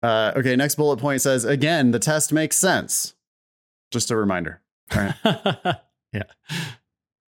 [0.01, 3.13] Uh, okay, next bullet point says again, the test makes sense.
[3.91, 4.61] Just a reminder.
[4.95, 5.15] Right.
[6.13, 6.23] yeah.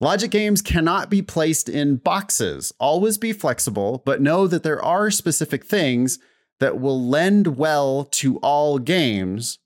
[0.01, 2.73] Logic games cannot be placed in boxes.
[2.79, 6.21] Always be flexible, but know that there are specific things
[6.61, 9.59] that will lend well to all games,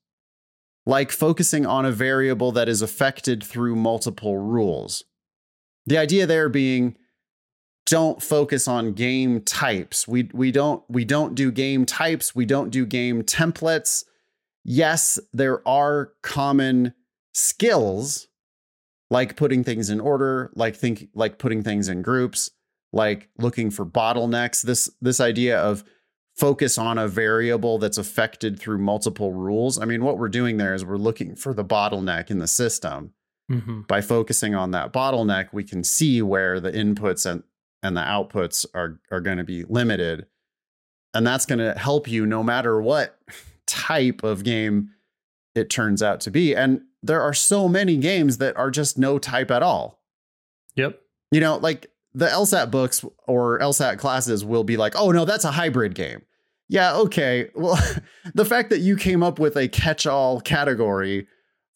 [0.84, 5.04] like focusing on a variable that is affected through multiple rules.
[5.86, 6.96] The idea there being
[7.86, 10.06] don't focus on game types.
[10.06, 14.04] We we don't we don't do game types, we don't do game templates.
[14.64, 16.94] Yes, there are common
[17.34, 18.28] skills
[19.10, 22.50] like putting things in order, like think like putting things in groups,
[22.92, 24.62] like looking for bottlenecks.
[24.62, 25.84] This this idea of
[26.36, 29.78] focus on a variable that's affected through multiple rules.
[29.78, 33.12] I mean, what we're doing there is we're looking for the bottleneck in the system.
[33.50, 33.82] Mm-hmm.
[33.82, 37.42] By focusing on that bottleneck, we can see where the inputs and
[37.82, 40.26] and the outputs are are going to be limited.
[41.14, 43.18] And that's going to help you no matter what
[43.66, 44.90] type of game
[45.54, 46.54] it turns out to be.
[46.54, 50.00] And there are so many games that are just no type at all.
[50.76, 51.00] Yep.
[51.30, 55.44] You know, like the LSAT books or LSAT classes will be like, oh no, that's
[55.44, 56.22] a hybrid game.
[56.68, 57.50] Yeah, okay.
[57.54, 57.78] Well,
[58.34, 61.26] the fact that you came up with a catch all category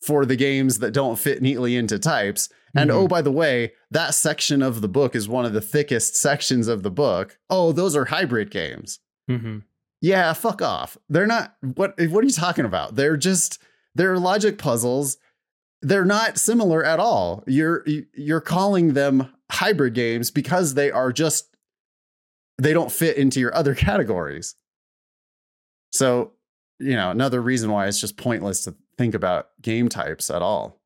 [0.06, 2.48] for the games that don't fit neatly into types.
[2.74, 2.94] And Mhm.
[2.94, 6.68] oh, by the way, that section of the book is one of the thickest sections
[6.68, 7.38] of the book.
[7.48, 8.98] Oh, those are hybrid games.
[9.30, 9.58] Mm-hmm.
[10.02, 10.98] Yeah, fuck off.
[11.08, 12.94] They're not what what are you talking about?
[12.96, 13.58] They're just
[13.94, 15.16] they're logic puzzles.
[15.82, 17.42] They're not similar at all.
[17.46, 21.48] You're you're calling them hybrid games because they are just
[22.58, 24.54] they don't fit into your other categories.
[25.92, 26.32] So,
[26.78, 30.78] you know, another reason why it's just pointless to think about game types at all.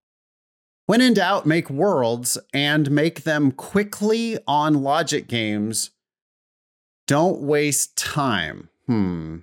[0.86, 5.90] When in doubt, make worlds and make them quickly on logic games.
[7.06, 8.68] Don't waste time.
[8.86, 9.38] Hmm.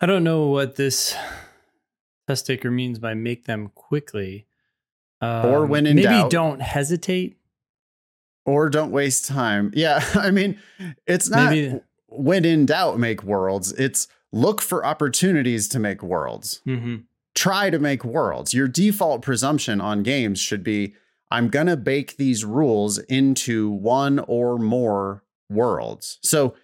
[0.00, 1.16] I don't know what this
[2.28, 4.46] test taker means by make them quickly.
[5.20, 6.30] Or Um, when in maybe doubt.
[6.30, 7.36] don't hesitate.
[8.44, 9.72] Or don't waste time.
[9.76, 10.04] Yeah.
[10.14, 10.58] I mean,
[11.06, 13.72] it's not Maybe- when in doubt, make worlds.
[13.72, 16.60] It's look for opportunities to make worlds.
[16.66, 16.96] Mm-hmm.
[17.34, 18.54] try to make worlds.
[18.54, 20.94] Your default presumption on games should be
[21.30, 26.18] I'm going to bake these rules into one or more worlds.
[26.22, 26.54] So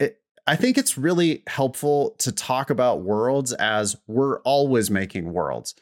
[0.00, 5.74] it, I think it's really helpful to talk about worlds as we're always making worlds.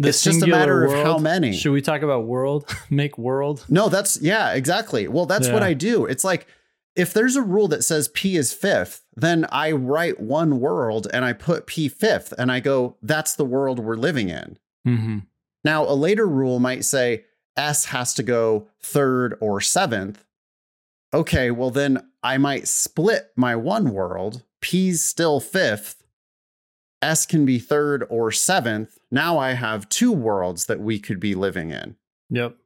[0.00, 1.52] The it's just a matter of how many.
[1.52, 2.74] Should we talk about world?
[2.90, 3.66] Make world?
[3.68, 5.08] No, that's yeah, exactly.
[5.08, 6.06] Well, that's what I do.
[6.06, 6.46] It's like
[6.96, 11.24] if there's a rule that says P is fifth, then I write one world and
[11.24, 14.58] I put P fifth and I go, that's the world we're living in.
[14.86, 15.18] Mm-hmm.
[15.64, 17.24] Now, a later rule might say
[17.56, 20.24] S has to go third or seventh.
[21.12, 24.44] Okay, well, then I might split my one world.
[24.60, 26.02] P's still fifth.
[27.02, 28.98] S can be third or seventh.
[29.10, 31.96] Now I have two worlds that we could be living in.
[32.30, 32.56] Yep.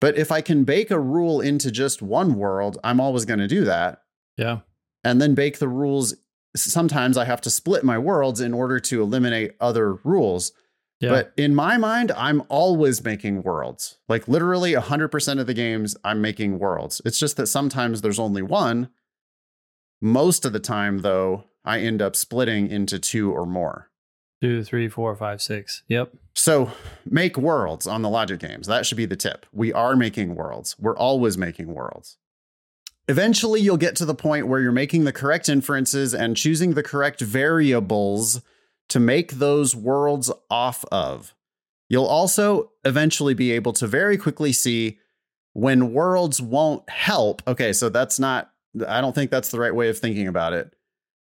[0.00, 3.46] But if I can bake a rule into just one world, I'm always going to
[3.46, 4.02] do that.
[4.36, 4.60] Yeah.
[5.04, 6.14] And then bake the rules.
[6.56, 10.52] Sometimes I have to split my worlds in order to eliminate other rules.
[11.00, 11.10] Yeah.
[11.10, 13.98] But in my mind, I'm always making worlds.
[14.08, 17.00] Like literally 100% of the games, I'm making worlds.
[17.04, 18.88] It's just that sometimes there's only one.
[20.00, 23.89] Most of the time, though, I end up splitting into two or more.
[24.40, 25.82] Two, three, four, five, six.
[25.88, 26.14] Yep.
[26.34, 26.72] So
[27.04, 28.66] make worlds on the logic games.
[28.66, 29.44] That should be the tip.
[29.52, 30.76] We are making worlds.
[30.78, 32.16] We're always making worlds.
[33.06, 36.82] Eventually, you'll get to the point where you're making the correct inferences and choosing the
[36.82, 38.40] correct variables
[38.88, 41.34] to make those worlds off of.
[41.88, 44.98] You'll also eventually be able to very quickly see
[45.52, 47.42] when worlds won't help.
[47.46, 48.52] Okay, so that's not,
[48.86, 50.72] I don't think that's the right way of thinking about it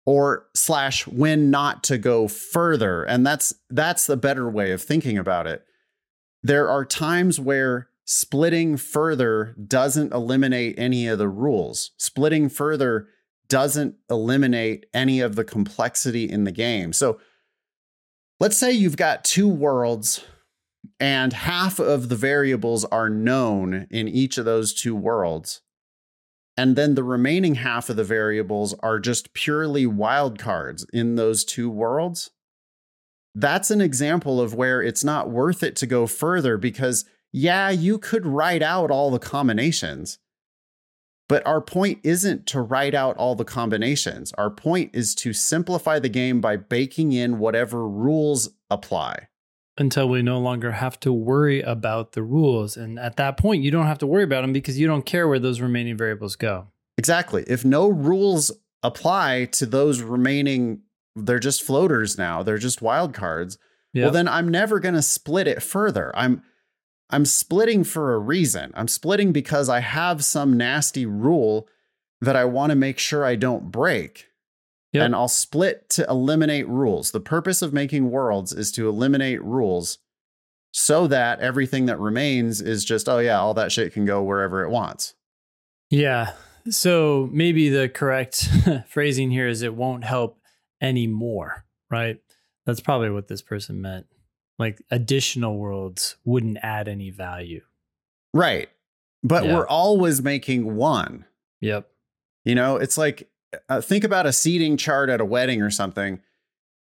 [0.06, 3.02] or slash when not to go further.
[3.02, 5.64] And that's that's the better way of thinking about it.
[6.42, 11.90] There are times where splitting further doesn't eliminate any of the rules.
[11.98, 13.08] Splitting further
[13.48, 16.92] doesn't eliminate any of the complexity in the game.
[16.92, 17.20] So
[18.38, 20.24] let's say you've got two worlds
[21.00, 25.62] and half of the variables are known in each of those two worlds
[26.56, 31.68] and then the remaining half of the variables are just purely wildcards in those two
[31.68, 32.30] worlds.
[33.34, 37.98] That's an example of where it's not worth it to go further because, yeah, you
[37.98, 40.18] could write out all the combinations.
[41.28, 44.32] But our point isn't to write out all the combinations.
[44.34, 49.28] Our point is to simplify the game by baking in whatever rules apply.
[49.78, 52.76] Until we no longer have to worry about the rules.
[52.76, 55.28] And at that point, you don't have to worry about them because you don't care
[55.28, 56.68] where those remaining variables go.
[56.96, 57.44] Exactly.
[57.46, 58.50] If no rules
[58.82, 60.80] apply to those remaining,
[61.14, 62.42] they're just floaters now.
[62.42, 63.58] They're just wildcards.
[63.92, 64.02] Yep.
[64.04, 66.10] Well, then I'm never going to split it further.
[66.14, 66.42] I'm
[67.08, 68.72] I'm splitting for a reason.
[68.74, 71.68] I'm splitting because I have some nasty rule
[72.20, 74.26] that I want to make sure I don't break.
[74.96, 75.04] Yep.
[75.06, 77.10] And I'll split to eliminate rules.
[77.12, 79.98] The purpose of making worlds is to eliminate rules
[80.72, 84.62] so that everything that remains is just, oh, yeah, all that shit can go wherever
[84.62, 85.14] it wants.
[85.90, 86.32] Yeah.
[86.68, 88.48] So maybe the correct
[88.88, 90.38] phrasing here is it won't help
[90.80, 92.18] anymore, right?
[92.66, 94.06] That's probably what this person meant.
[94.58, 97.62] Like additional worlds wouldn't add any value.
[98.34, 98.68] Right.
[99.22, 99.54] But Yeah.
[99.54, 101.24] we're always making one.
[101.60, 101.88] Yep.
[102.44, 103.28] You know, it's like
[103.68, 106.20] uh, think about a seating chart at a wedding or something.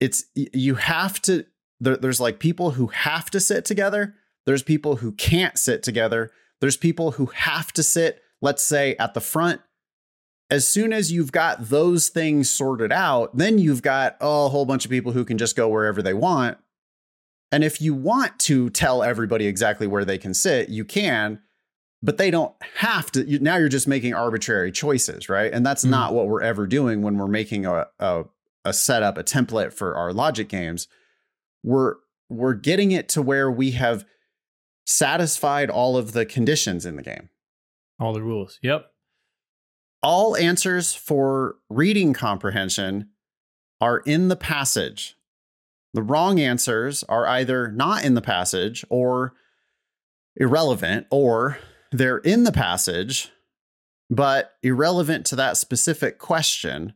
[0.00, 1.44] It's you have to.
[1.81, 4.14] There, there's like people who have to sit together.
[4.46, 6.31] There's people who can't sit together.
[6.61, 9.61] There's people who have to sit, let's say, at the front.
[10.50, 14.66] As soon as you've got those things sorted out, then you've got oh, a whole
[14.66, 16.59] bunch of people who can just go wherever they want.
[17.50, 21.40] And if you want to tell everybody exactly where they can sit, you can
[22.05, 23.25] but they don't have to.
[23.29, 25.51] You, now you're just making arbitrary choices, right?
[25.53, 25.90] And that's Mhm.
[25.90, 28.25] not what we're ever doing when we're making a, a
[28.67, 30.87] a setup, a template for our logic games.
[31.62, 31.95] We're
[32.29, 34.05] we're getting it to where we have
[34.87, 37.31] satisfied all of the conditions in the game.
[37.99, 38.59] All the rules.
[38.62, 38.87] Yep.
[40.03, 43.09] All answers for reading comprehension
[43.81, 45.17] are in the passage.
[45.95, 49.33] The wrong answers are either not in the passage or
[50.37, 51.59] irrelevant, or
[51.95, 53.31] they're in the passage,
[54.11, 56.95] but irrelevant to that specific question.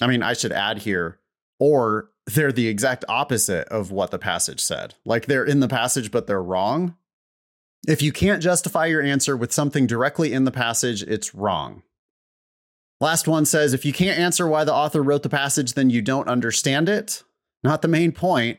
[0.00, 1.20] I mean, I should add here,
[1.60, 4.94] or they're the exact opposite of what the passage said.
[5.04, 6.96] Like they're in the passage, but they're wrong.
[7.86, 11.82] If you can't justify your answer with something directly in the passage, it's wrong.
[13.00, 16.00] Last one says if you can't answer why the author wrote the passage, then you
[16.00, 17.22] don't understand it.
[17.62, 18.58] Not the main point.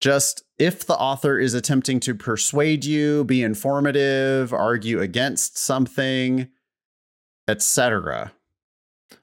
[0.00, 6.48] Just if the author is attempting to persuade you, be informative, argue against something,
[7.46, 8.32] etc.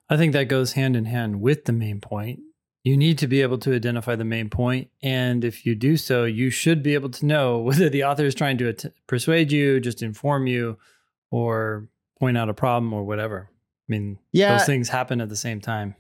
[0.09, 2.39] I think that goes hand in hand with the main point.
[2.83, 6.23] you need to be able to identify the main point and if you do so
[6.23, 9.79] you should be able to know whether the author is trying to at- persuade you
[9.79, 10.77] just inform you
[11.31, 11.87] or
[12.19, 14.55] point out a problem or whatever i mean Yeah.
[14.57, 15.95] those things happen at the same time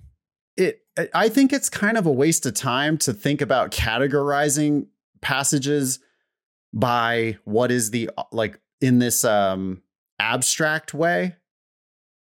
[0.55, 0.81] it
[1.13, 4.85] I think it's kind of a waste of time to think about categorizing
[5.25, 5.99] passages
[6.71, 9.81] by what is the like in this um
[10.19, 11.35] abstract way.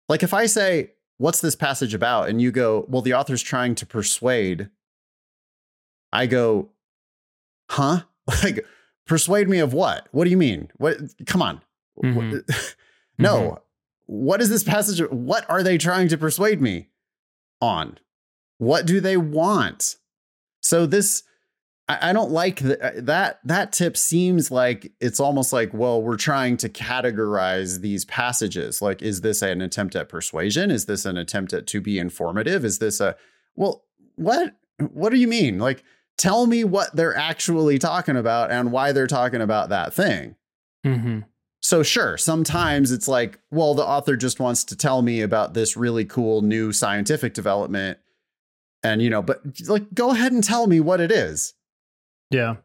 [0.09, 3.73] Like if I say what's this passage about and you go, well the author's trying
[3.75, 4.69] to persuade
[6.11, 6.69] I go,
[7.71, 8.01] "Huh?
[8.43, 8.65] Like
[9.07, 10.07] persuade me of what?
[10.11, 10.69] What do you mean?
[10.77, 11.61] What come on.
[12.03, 12.43] Mhm.
[13.17, 13.35] no.
[13.35, 13.61] Mhm.
[14.07, 14.99] What is this passage?
[15.09, 16.89] What are they trying to persuade me
[17.61, 17.97] on?
[18.57, 19.95] What do they want?
[20.61, 21.23] So this,
[21.89, 23.39] I, I don't like the, that.
[23.43, 28.81] That tip seems like it's almost like, well, we're trying to categorize these passages.
[28.81, 30.71] Like, is this an attempt at persuasion?
[30.71, 32.63] Is this an attempt at to be informative?
[32.63, 33.15] Is this a
[33.55, 33.83] well?
[34.15, 34.55] What?
[34.91, 35.59] What do you mean?
[35.59, 35.83] Like,
[36.17, 40.35] tell me what they're actually talking about and why they're talking about that thing.
[40.85, 41.25] Mhm.
[41.61, 45.75] So sure, sometimes it's like, well, the author just wants to tell me about this
[45.75, 47.97] really cool new scientific development.
[48.83, 51.53] And you know, but like go ahead and tell me what it is.
[52.29, 52.57] Yeah.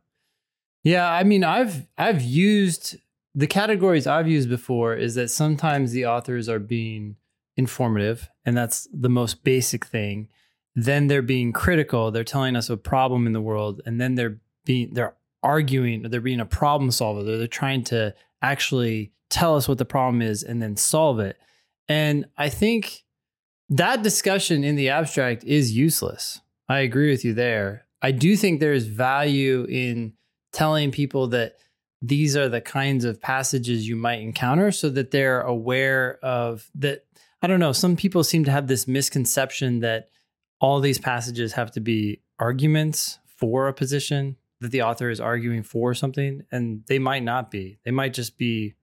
[0.82, 2.96] Yeah, I mean I've I've used
[3.34, 7.16] the categories I've used before is that sometimes the authors are being
[7.56, 10.28] informative and that's the most basic thing.
[10.76, 14.38] Then they're being critical, they're telling us a problem in the world and then they're
[14.64, 17.22] being they're arguing, or they're being a problem solver.
[17.22, 21.38] They're, they're trying to actually tell us what the problem is and then solve it.
[21.88, 23.04] And I think
[23.68, 26.40] that discussion in the abstract is useless.
[26.68, 27.84] I agree with you there.
[28.05, 30.12] I do think there's value in
[30.52, 31.55] telling people that
[32.02, 37.07] these are the kinds of passages you might encounter so that they're aware of that.
[37.40, 37.72] I don't know.
[37.72, 40.11] Some people seem to have this misconception that
[40.61, 45.62] all these passages have to be arguments for a position that the author is arguing
[45.62, 47.78] for something, and they might not be.
[47.86, 48.74] They might just be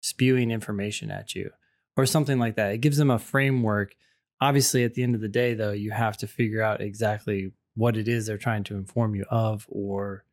[0.00, 1.50] spewing information at you
[1.98, 2.72] or something like that.
[2.72, 3.94] It gives them a framework.
[4.40, 7.96] Obviously, at the end of the day, though, you have to figure out exactly what
[7.96, 10.24] it is they're trying to inform you of or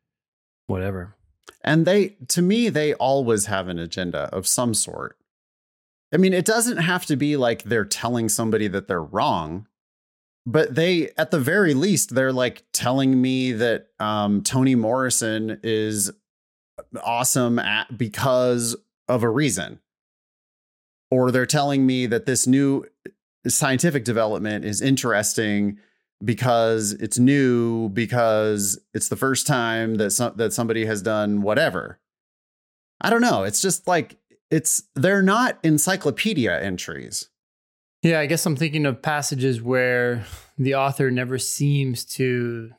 [0.66, 1.16] whatever.
[1.62, 5.16] And they to me, they always have an agenda of some sort.
[6.12, 9.66] I mean, it doesn't have to be like they're telling somebody that they're wrong,
[10.46, 16.10] but they at the very least, they're like telling me that um, Toni Morrison is
[17.02, 18.76] awesome at because
[19.08, 19.80] of a reason.
[21.10, 22.84] Or they're telling me that this new
[23.46, 25.78] scientific development is interesting
[26.24, 31.98] because it's new because it's the first time that some, that somebody has done whatever.
[33.00, 33.44] I don't know.
[33.44, 34.16] It's just like
[34.50, 37.28] it's they're not encyclopedia entries.
[38.02, 40.24] Yeah, I guess I'm thinking of passages where
[40.58, 42.70] the author never seems to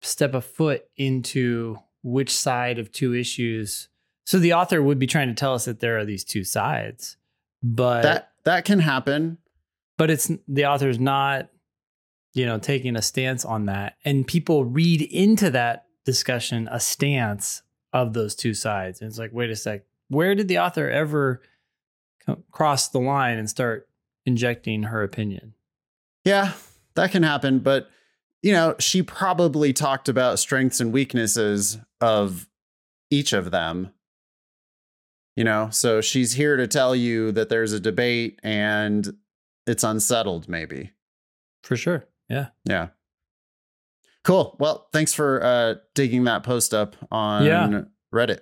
[0.00, 3.88] step a foot into which side of two issues.
[4.26, 7.16] So the author would be trying to tell us that there are these two sides,
[7.62, 9.38] but That that can happen.
[9.98, 11.48] but it's the author's not
[12.34, 13.96] you know taking a stance on that.
[14.04, 17.62] And people read into that discussion a stance
[17.92, 19.00] of those two sides.
[19.00, 21.40] And it's like wait a sec where did the author ever
[22.26, 23.88] co- cross the line and start
[24.26, 25.54] injecting her opinion?
[26.24, 26.52] Yeah,
[26.94, 27.88] that can happen, but
[28.42, 32.48] you know, she probably talked about strengths and weaknesses of
[33.08, 33.92] each of them.
[35.36, 39.16] You know, so she's here to tell you that there's a debate and
[39.66, 40.90] it's unsettled maybe.
[41.62, 42.88] for sure yeah Yeah.
[44.24, 44.56] Cool.
[44.60, 47.82] Well, thanks for uh, digging that post up on Yeah.
[48.14, 48.40] Reddit.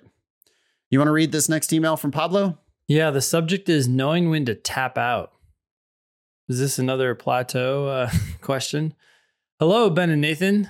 [0.91, 2.57] You want to read this next email from Pablo?
[2.87, 5.31] yeah the subject is knowing when to tap out
[6.49, 8.09] is this another plateau uh,
[8.41, 8.93] question
[9.59, 10.69] hello ben and nathan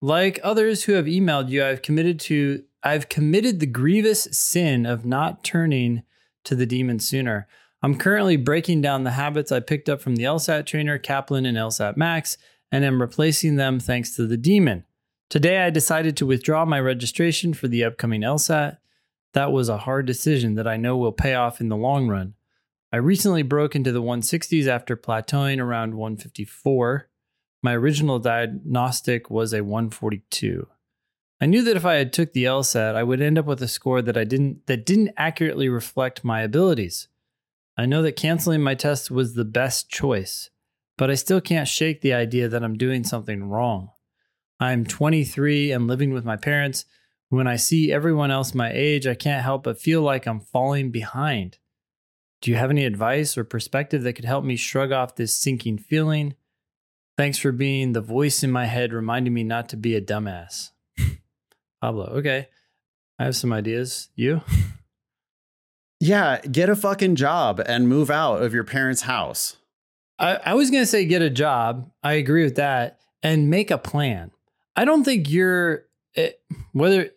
[0.00, 5.04] like others who have emailed you i've committed to i've committed the grievous sin of
[5.04, 6.02] not turning
[6.42, 7.46] to the demon sooner
[7.80, 11.56] i'm currently breaking down the habits i picked up from the lsat trainer kaplan and
[11.58, 12.36] lsat max
[12.72, 14.84] and am replacing them thanks to the demon
[15.28, 18.78] today i decided to withdraw my registration for the upcoming lsat
[19.32, 22.34] that was a hard decision that I know will pay off in the long run.
[22.92, 27.08] I recently broke into the 160s after plateauing around 154.
[27.62, 30.66] My original diagnostic was a 142.
[31.40, 33.68] I knew that if I had took the LSAT, I would end up with a
[33.68, 37.08] score that I didn't that didn't accurately reflect my abilities.
[37.76, 40.50] I know that canceling my test was the best choice,
[40.96, 43.90] but I still can't shake the idea that I'm doing something wrong.
[44.60, 46.84] I'm 23 and living with my parents.
[47.28, 50.90] When I see everyone else my age, I can't help but feel like I'm falling
[50.90, 51.58] behind.
[52.40, 55.78] Do you have any advice or perspective that could help me shrug off this sinking
[55.78, 56.34] feeling?
[57.16, 60.70] Thanks for being the voice in my head reminding me not to be a dumbass.
[61.80, 62.48] Pablo, okay.
[63.18, 64.08] I have some ideas.
[64.14, 64.42] You?
[66.04, 69.58] Yeah, get a fucking job and move out of your parents' house.
[70.22, 71.90] I, I was going to say get a job.
[72.02, 74.30] I agree with that and make a plan.
[74.76, 76.40] I don't think you're it,
[76.72, 77.10] whether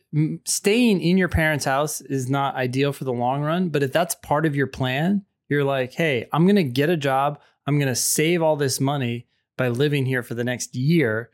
[0.45, 4.15] staying in your parents' house is not ideal for the long run, but if that's
[4.15, 7.39] part of your plan, you're like, hey, I'm going to get a job.
[7.67, 9.27] I'm going to save all this money
[9.57, 11.29] by living here for the next year.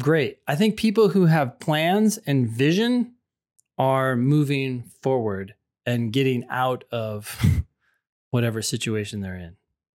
[0.00, 0.38] Great.
[0.48, 3.14] I think people who have plans and vision
[3.78, 5.54] are moving forward
[5.84, 7.44] and getting out of
[8.30, 9.56] whatever situation they're in.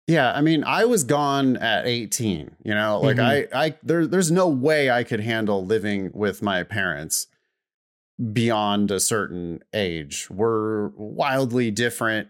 [0.07, 3.55] Yeah, I mean, I was gone at 18, you know, like mm-hmm.
[3.55, 7.29] I I there there's no way I could handle living with my parents
[8.33, 10.29] beyond a certain age.
[10.29, 12.29] We're wildly different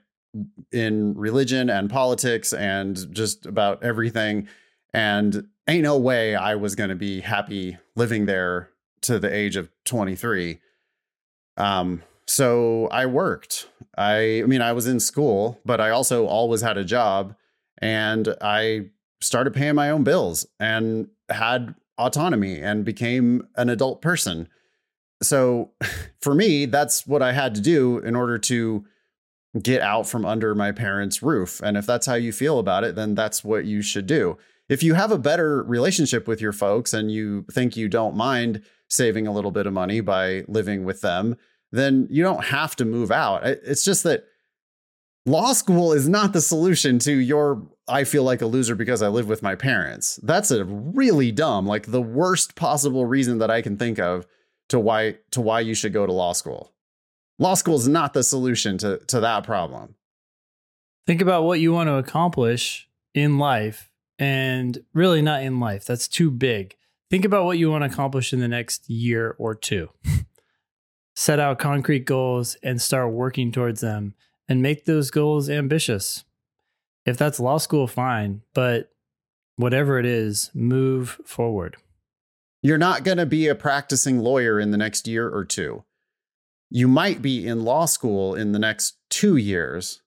[0.70, 4.48] in religion and politics and just about everything
[4.94, 8.70] and ain't no way I was going to be happy living there
[9.02, 10.60] to the age of 23.
[11.56, 13.68] Um so I worked.
[13.96, 17.34] I I mean, I was in school, but I also always had a job
[17.82, 18.86] and I
[19.20, 24.48] started paying my own bills and had autonomy and became an adult person.
[25.22, 25.72] So
[26.20, 28.84] for me, that's what I had to do in order to
[29.60, 31.60] get out from under my parents' roof.
[31.62, 34.38] And if that's how you feel about it, then that's what you should do.
[34.68, 38.62] If you have a better relationship with your folks and you think you don't mind
[38.88, 41.36] saving a little bit of money by living with them,
[41.72, 43.44] then you don't have to move out.
[43.44, 44.24] It's just that
[45.26, 49.08] law school is not the solution to your I feel like a loser because I
[49.08, 50.20] live with my parents.
[50.22, 54.26] That's a really dumb, like the worst possible reason that I can think of
[54.68, 56.72] to why to why you should go to law school.
[57.38, 59.96] Law school is not the solution to to that problem.
[61.06, 65.84] Think about what you want to accomplish in life and really not in life.
[65.84, 66.76] That's too big.
[67.10, 69.90] Think about what you want to accomplish in the next year or two.
[71.14, 74.14] Set out concrete goals and start working towards them
[74.48, 76.24] and make those goals ambitious.
[77.04, 78.90] If that's law school, fine, but
[79.56, 81.76] whatever it is, move forward.
[82.62, 85.84] You're not going to be a practicing lawyer in the next year or two.
[86.70, 90.00] You might be in law school in the next two years,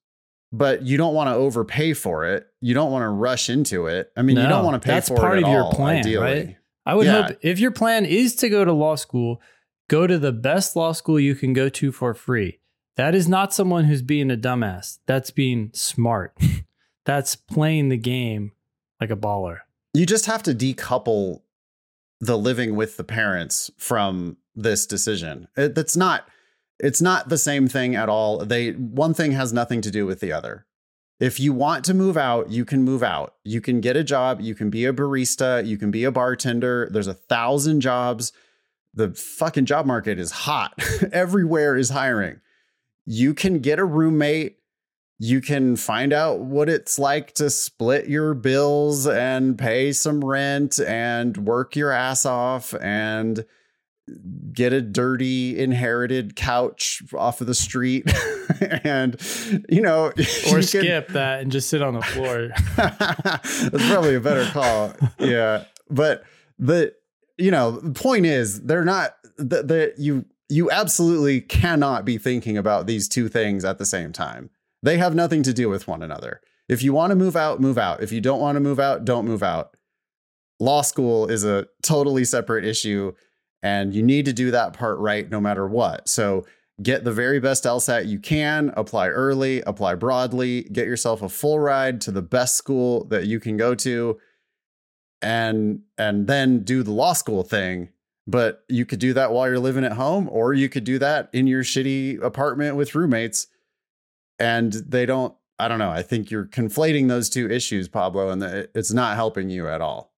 [0.52, 2.48] but you don't want to overpay for it.
[2.62, 4.12] You don't want to rush into it.
[4.16, 5.64] I mean, no, you don't want to pay for that's for part it of your
[5.64, 6.24] all, plan, ideally.
[6.24, 6.58] right?
[6.86, 7.28] I would yeah.
[7.28, 9.42] hope if your plan is to go to law school,
[9.90, 12.60] go to the best law school you can go to for free.
[12.96, 15.00] That is not someone who's being a dumbass.
[15.06, 16.38] That's being smart.
[17.06, 18.52] That's playing the game
[19.00, 19.60] like a baller.
[19.94, 21.42] You just have to decouple
[22.20, 25.48] the living with the parents from this decision.
[25.56, 26.28] It, that's not
[26.80, 28.40] it's not the same thing at all.
[28.46, 30.66] They one thing has nothing to do with the other.
[31.20, 33.36] If you want to move out, you can move out.
[33.46, 36.90] You can get a job, you can be a barista, you can be a bartender.
[36.92, 38.34] There's a thousand jobs.
[38.94, 40.74] The fucking job market is hot.
[41.14, 42.42] Everywhere is hiring
[43.06, 44.58] you can get a roommate.
[45.18, 50.80] You can find out what it's like to split your bills and pay some rent
[50.80, 53.46] and work your ass off and
[54.52, 58.12] get a dirty inherited couch off of the street.
[58.84, 59.20] And
[59.68, 60.06] you know
[60.50, 62.52] or you skip can, that and just sit on the floor.
[62.78, 64.94] That's probably a better call.
[65.20, 65.66] Yeah.
[65.90, 66.24] But
[66.60, 66.94] the
[67.38, 72.58] you know the point is they're not that the, you you absolutely cannot be thinking
[72.58, 74.52] about these two things at the same time.
[74.86, 76.42] They have nothing to do with one another.
[76.70, 78.04] If you want to move out, move out.
[78.04, 79.76] If you don't want to move out, don't move out.
[80.60, 83.14] Law school is a totally separate issue,
[83.64, 86.08] and you need to do that part right no matter what.
[86.08, 86.46] So
[86.84, 91.60] get the very best LSAT you can, apply early, apply broadly, get yourself a full
[91.60, 94.20] ride to the best school that you can go to,
[95.20, 97.90] and and then do the law school thing
[98.28, 101.30] but you could do that while you're living at home, or you could do that
[101.32, 103.46] in your shitty apartment with roommates.
[104.40, 105.92] And they don't, I don't know.
[105.92, 108.44] I think you're conflating those two issues, Pablo, and
[108.76, 110.14] it's not helping you at all.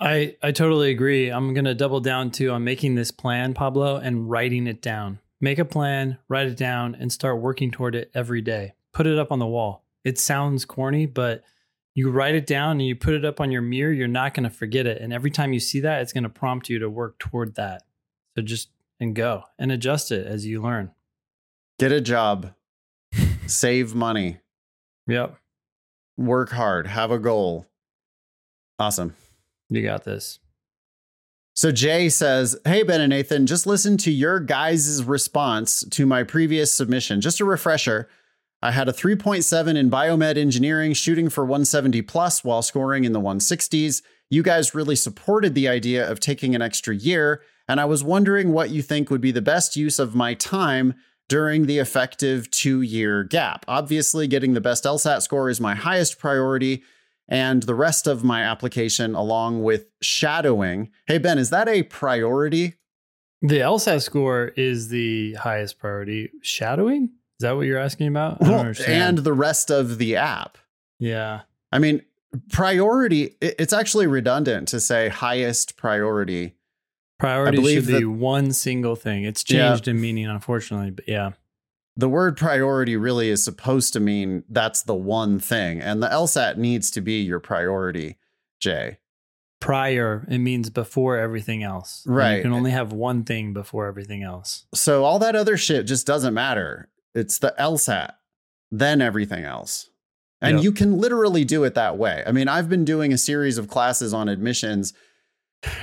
[0.00, 1.28] I, I totally agree.
[1.28, 5.20] I'm going to double down too on making this plan, Pablo, and writing it down.
[5.40, 8.72] Make a plan, write it down, and start working toward it every day.
[8.92, 9.84] Put it up on the wall.
[10.04, 11.42] It sounds corny, but
[11.94, 14.44] you write it down and you put it up on your mirror, you're not going
[14.44, 15.02] to forget it.
[15.02, 17.82] And every time you see that, it's going to prompt you to work toward that.
[18.34, 20.92] So just and go and adjust it as you learn.
[21.78, 22.52] Get a job,
[23.50, 24.38] save money.
[25.06, 25.36] Yep.
[26.16, 27.66] Work hard, have a goal.
[28.78, 29.14] Awesome.
[29.68, 30.38] You got this.
[31.54, 36.22] So Jay says, Hey, Ben and Nathan, just listen to your guys' response to my
[36.22, 37.20] previous submission.
[37.20, 38.08] Just a refresher.
[38.62, 43.20] I had a 3.7 in biomed engineering, shooting for 170 plus while scoring in the
[43.20, 44.02] 160s.
[44.28, 48.52] You guys really supported the idea of taking an extra year, and I was wondering
[48.52, 50.94] what you think would be the best use of my time
[51.30, 53.64] during the effective two year gap.
[53.68, 56.82] Obviously, getting the best LSAT score is my highest priority,
[57.28, 60.90] and the rest of my application, along with shadowing.
[61.06, 62.74] Hey, Ben, is that a priority?
[63.40, 66.30] The LSAT score is the highest priority.
[66.42, 67.04] Shadowing?
[67.04, 68.40] Is that what you're asking about?
[68.40, 70.58] Well, and the rest of the app.
[70.98, 71.42] Yeah.
[71.72, 72.02] I mean,
[72.50, 76.56] priority, it's actually redundant to say highest priority.
[77.20, 79.24] Priority should be that, one single thing.
[79.24, 81.32] It's changed yeah, in meaning, unfortunately, but yeah.
[81.96, 86.56] The word priority really is supposed to mean that's the one thing, and the LSAT
[86.56, 88.16] needs to be your priority,
[88.58, 88.98] Jay.
[89.60, 92.02] Prior, it means before everything else.
[92.06, 92.36] Right.
[92.36, 94.64] you can only have one thing before everything else.
[94.72, 96.88] So all that other shit just doesn't matter.
[97.14, 98.12] It's the LSAT,
[98.70, 99.90] then everything else.
[100.40, 100.64] And yep.
[100.64, 102.24] you can literally do it that way.
[102.26, 104.94] I mean, I've been doing a series of classes on admissions,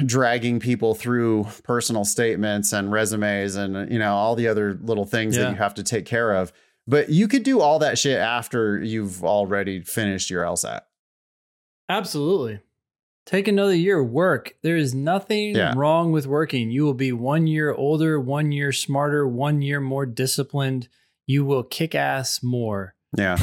[0.06, 5.36] dragging people through personal statements and resumes and, you know, all the other little things
[5.36, 5.44] yeah.
[5.44, 6.52] that you have to take care of.
[6.88, 10.82] But you could do all that shit after you've already finished your LSAT.
[11.90, 12.62] Absolutely.
[13.26, 14.56] Take another year, work.
[14.62, 15.74] There is nothing yeah.
[15.76, 16.72] wrong with working.
[16.72, 20.88] You will be one year older, one year smarter, one year more disciplined.
[21.26, 22.96] You will kick ass more.
[23.18, 23.38] Yeah.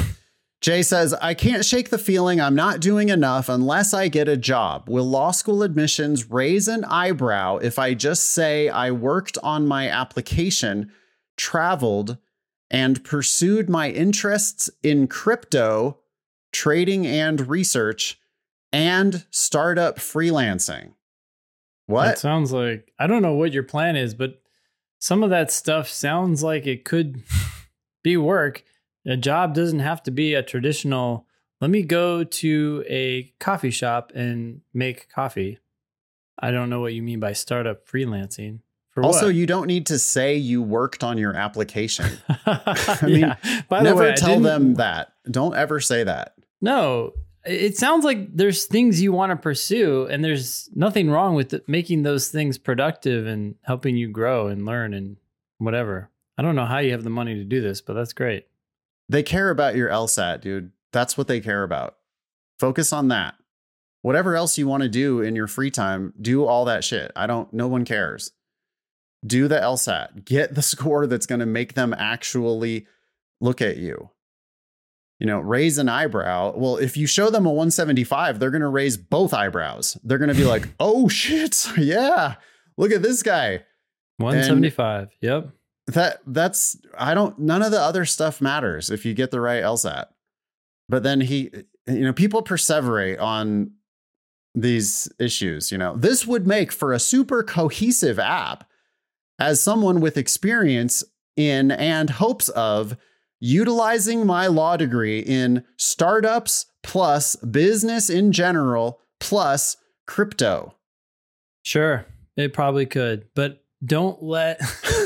[0.65, 4.35] Jay says, I can't shake the feeling I'm not doing enough unless I get a
[4.35, 4.89] job.
[4.89, 9.87] Will law school admissions raise an eyebrow if I just say I worked on my
[9.87, 10.91] application,
[11.37, 12.17] traveled,
[12.71, 15.99] and pursued my interests in crypto,
[16.51, 18.19] trading and research,
[18.73, 20.93] and startup freelancing?
[21.85, 22.05] What?
[22.05, 24.41] That sounds like, I don't know what your plan is, but
[24.97, 27.21] some of that stuff sounds like it could
[28.03, 28.63] be work
[29.05, 31.25] a job doesn't have to be a traditional
[31.61, 35.59] let me go to a coffee shop and make coffee
[36.39, 38.59] i don't know what you mean by startup freelancing
[39.03, 39.35] also, what?
[39.35, 42.17] you don't need to say you worked on your application.
[42.45, 43.63] I mean, yeah.
[43.67, 45.13] By the never way, tell them that.
[45.29, 46.35] Don't ever say that.
[46.61, 47.13] No,
[47.45, 52.03] it sounds like there's things you want to pursue, and there's nothing wrong with making
[52.03, 55.17] those things productive and helping you grow and learn and
[55.57, 56.09] whatever.
[56.37, 58.47] I don't know how you have the money to do this, but that's great.
[59.07, 60.71] They care about your LSAT, dude.
[60.91, 61.95] That's what they care about.
[62.59, 63.35] Focus on that.
[64.01, 67.11] Whatever else you want to do in your free time, do all that shit.
[67.15, 68.31] I don't, no one cares.
[69.25, 70.25] Do the LSAT.
[70.25, 72.87] Get the score that's going to make them actually
[73.41, 74.09] look at you.
[75.19, 76.53] You know, raise an eyebrow.
[76.55, 79.97] Well, if you show them a 175, they're going to raise both eyebrows.
[80.03, 81.67] They're going to be like, oh shit.
[81.77, 82.35] Yeah.
[82.77, 83.63] Look at this guy.
[84.17, 85.01] 175.
[85.01, 85.49] And yep
[85.87, 89.63] that that's I don't none of the other stuff matters if you get the right
[89.63, 90.05] LSAT.
[90.89, 91.51] But then he
[91.87, 93.71] you know people perseverate on
[94.55, 95.95] these issues, you know.
[95.95, 98.67] This would make for a super cohesive app
[99.37, 101.03] as someone with experience
[101.35, 102.97] in and hopes of
[103.39, 109.77] utilizing my law degree in startups plus business in general plus
[110.07, 110.75] crypto.
[111.63, 112.05] Sure,
[112.37, 114.61] it probably could, but don't let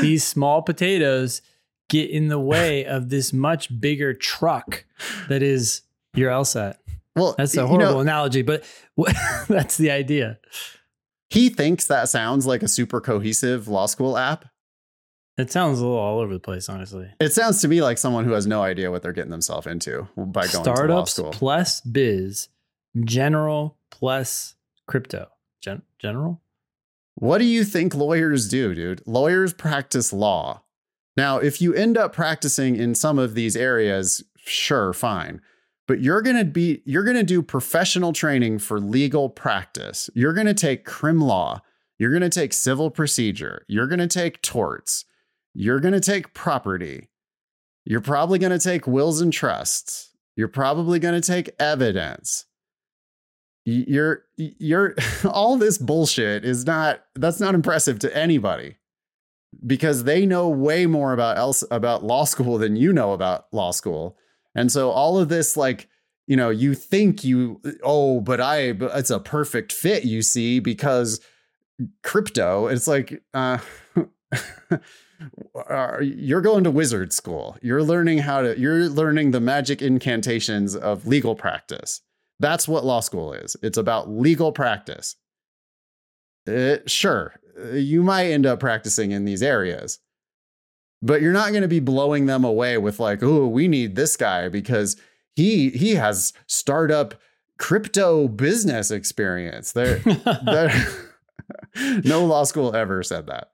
[0.00, 1.42] these small potatoes
[1.88, 4.84] get in the way of this much bigger truck
[5.28, 5.82] that is
[6.14, 6.76] your LSAT.
[7.16, 8.64] Well, that's a horrible you know, analogy, but
[9.48, 10.38] that's the idea.
[11.30, 14.46] He thinks that sounds like a super cohesive law school app.
[15.38, 17.08] It sounds a little all over the place, honestly.
[17.18, 20.06] It sounds to me like someone who has no idea what they're getting themselves into
[20.16, 21.32] by going Startups to law school.
[21.32, 22.48] plus biz,
[23.04, 24.54] general plus
[24.86, 25.28] crypto.
[25.60, 26.42] Gen- general?
[27.20, 29.02] What do you think lawyers do, dude?
[29.06, 30.62] Lawyers practice law.
[31.18, 35.42] Now, if you end up practicing in some of these areas, sure, fine.
[35.86, 40.08] But you're going to be you're going to do professional training for legal practice.
[40.14, 41.60] You're going to take crim law.
[41.98, 43.66] You're going to take civil procedure.
[43.68, 45.04] You're going to take torts.
[45.52, 47.10] You're going to take property.
[47.84, 50.16] You're probably going to take wills and trusts.
[50.36, 52.46] You're probably going to take evidence
[53.64, 54.94] you're you're
[55.24, 58.76] all this bullshit is not that's not impressive to anybody.
[59.66, 63.72] Because they know way more about else about law school than you know about law
[63.72, 64.16] school.
[64.54, 65.88] And so all of this like
[66.26, 70.60] you know you think you oh but i but it's a perfect fit you see
[70.60, 71.20] because
[72.04, 73.58] crypto it's like uh
[76.00, 77.56] you're going to wizard school.
[77.60, 82.00] You're learning how to you're learning the magic incantations of legal practice
[82.40, 83.56] that's what law school is.
[83.62, 85.14] It's about legal practice.
[86.46, 87.34] It, uh, sure,
[87.72, 89.98] you might end up practicing in these areas,
[91.02, 94.16] but you're not going to be blowing them away with like, "Oh, we need this
[94.16, 94.96] guy because
[95.36, 97.14] he he has startup
[97.58, 99.72] crypto business experience.
[99.72, 100.02] There
[102.04, 103.49] no law school ever said that.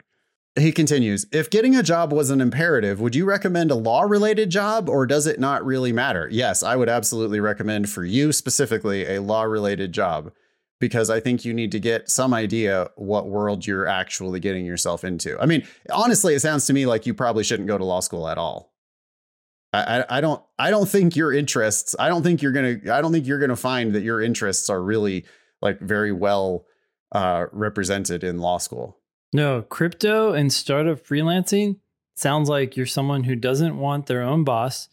[0.58, 4.50] He continues If getting a job was an imperative, would you recommend a law related
[4.50, 6.28] job or does it not really matter?
[6.30, 10.32] Yes, I would absolutely recommend for you specifically a law related job
[10.80, 15.04] because I think you need to get some idea what world you're actually getting yourself
[15.04, 15.40] into.
[15.40, 18.28] I mean, honestly, it sounds to me like you probably shouldn't go to law school
[18.28, 18.72] at all.
[19.72, 23.02] I, I, I don't I don't think your interests I don't think you're gonna I
[23.02, 25.26] don't think you're gonna find that your interests are really
[25.60, 26.64] like very well
[27.12, 28.98] uh, represented in law school.
[29.36, 31.76] No, crypto and startup freelancing
[32.14, 34.88] sounds like you're someone who doesn't want their own boss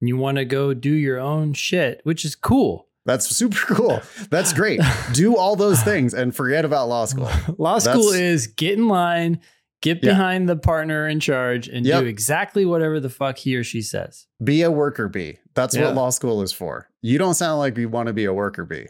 [0.00, 2.86] and you want to go do your own shit, which is cool.
[3.06, 4.00] That's super cool.
[4.30, 4.80] That's great.
[5.14, 7.28] do all those things and forget about law school.
[7.58, 9.40] Law school That's, is get in line,
[9.82, 10.54] get behind yeah.
[10.54, 12.02] the partner in charge, and yep.
[12.02, 14.28] do exactly whatever the fuck he or she says.
[14.40, 15.38] Be a worker bee.
[15.54, 15.86] That's yeah.
[15.86, 16.88] what law school is for.
[17.02, 18.86] You don't sound like you want to be a worker bee.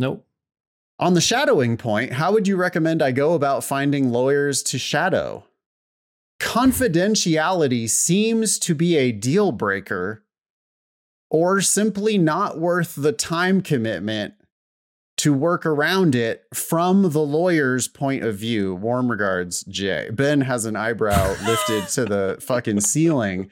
[0.00, 0.25] Nope.
[0.98, 5.44] On the shadowing point, how would you recommend I go about finding lawyers to shadow?
[6.40, 10.24] Confidentiality seems to be a deal breaker
[11.28, 14.34] or simply not worth the time commitment
[15.18, 18.74] to work around it from the lawyer's point of view.
[18.74, 20.08] Warm regards, Jay.
[20.12, 23.50] Ben has an eyebrow lifted to the fucking ceiling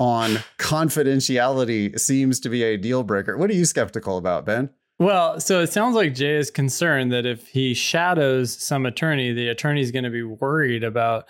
[0.00, 3.36] on confidentiality seems to be a deal breaker.
[3.36, 4.70] What are you skeptical about, Ben?
[4.98, 9.48] Well, so it sounds like Jay is concerned that if he shadows some attorney, the
[9.48, 11.28] attorney is going to be worried about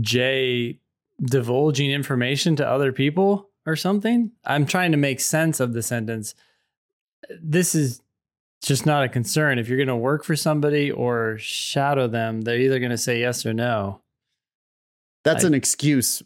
[0.00, 0.78] Jay
[1.20, 4.30] divulging information to other people or something.
[4.44, 6.34] I'm trying to make sense of the sentence.
[7.42, 8.00] This is
[8.62, 9.58] just not a concern.
[9.58, 13.20] If you're going to work for somebody or shadow them, they're either going to say
[13.20, 14.02] yes or no.
[15.24, 16.22] That's I, an excuse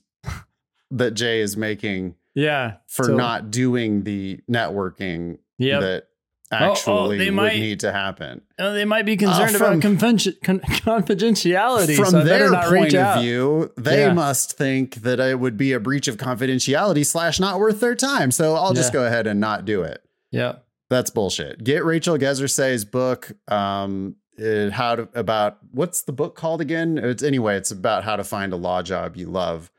[0.91, 2.15] that Jay is making.
[2.35, 2.77] Yeah.
[2.87, 5.81] For so, not doing the networking yep.
[5.81, 6.08] that
[6.51, 8.43] actually oh, oh, they would might, need to happen.
[8.59, 11.97] Oh, they might be concerned uh, from, about convention, con- confidentiality.
[11.97, 14.13] From so their point of view, they yeah.
[14.13, 18.31] must think that it would be a breach of confidentiality slash not worth their time.
[18.31, 19.01] So I'll just yeah.
[19.01, 20.03] go ahead and not do it.
[20.31, 20.57] Yeah.
[20.91, 21.63] That's bullshit.
[21.63, 23.33] Get Rachel Gezersay's book.
[23.47, 26.97] Um, it, how to about what's the book called again?
[26.97, 29.71] It's anyway, it's about how to find a law job you love.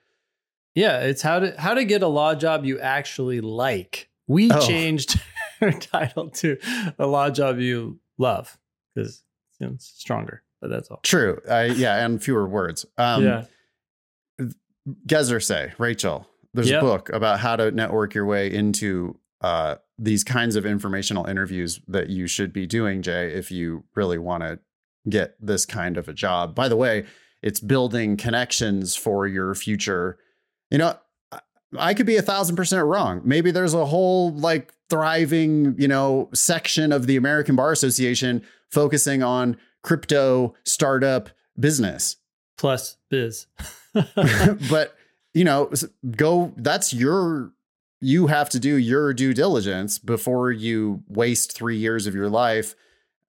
[0.76, 4.09] Yeah, it's how to how to get a law job you actually like.
[4.28, 4.65] We oh.
[4.65, 5.20] changed
[5.80, 6.57] title to
[6.97, 8.57] a law job you love
[8.93, 9.24] because
[9.60, 10.43] you know, it's stronger.
[10.62, 10.99] But that's all.
[11.03, 11.39] True.
[11.49, 12.86] Uh, yeah, and fewer words.
[12.97, 13.45] Um, yeah.
[15.07, 16.28] Gezersay, Rachel.
[16.53, 16.82] There's yep.
[16.82, 21.80] a book about how to network your way into uh, these kinds of informational interviews
[21.88, 24.60] that you should be doing, Jay, if you really want to
[25.07, 26.55] get this kind of a job.
[26.55, 27.05] By the way,
[27.41, 30.18] it's building connections for your future.
[30.72, 30.97] You know,
[31.78, 33.22] I could be a thousand percent wrong.
[33.24, 39.22] Maybe there's a whole like thriving, you know, section of the American Bar Association focusing
[39.24, 42.17] on crypto startup business.
[42.57, 43.47] Plus biz.
[44.70, 44.95] but,
[45.34, 45.72] you know,
[46.11, 47.51] go, that's your,
[48.01, 52.76] you have to do your due diligence before you waste three years of your life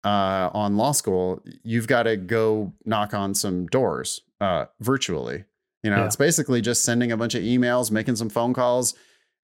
[0.04, 1.42] uh, on law school.
[1.62, 5.44] You've got to go knock on some doors uh, virtually.
[5.82, 6.06] You know, yeah.
[6.06, 8.94] it's basically just sending a bunch of emails, making some phone calls,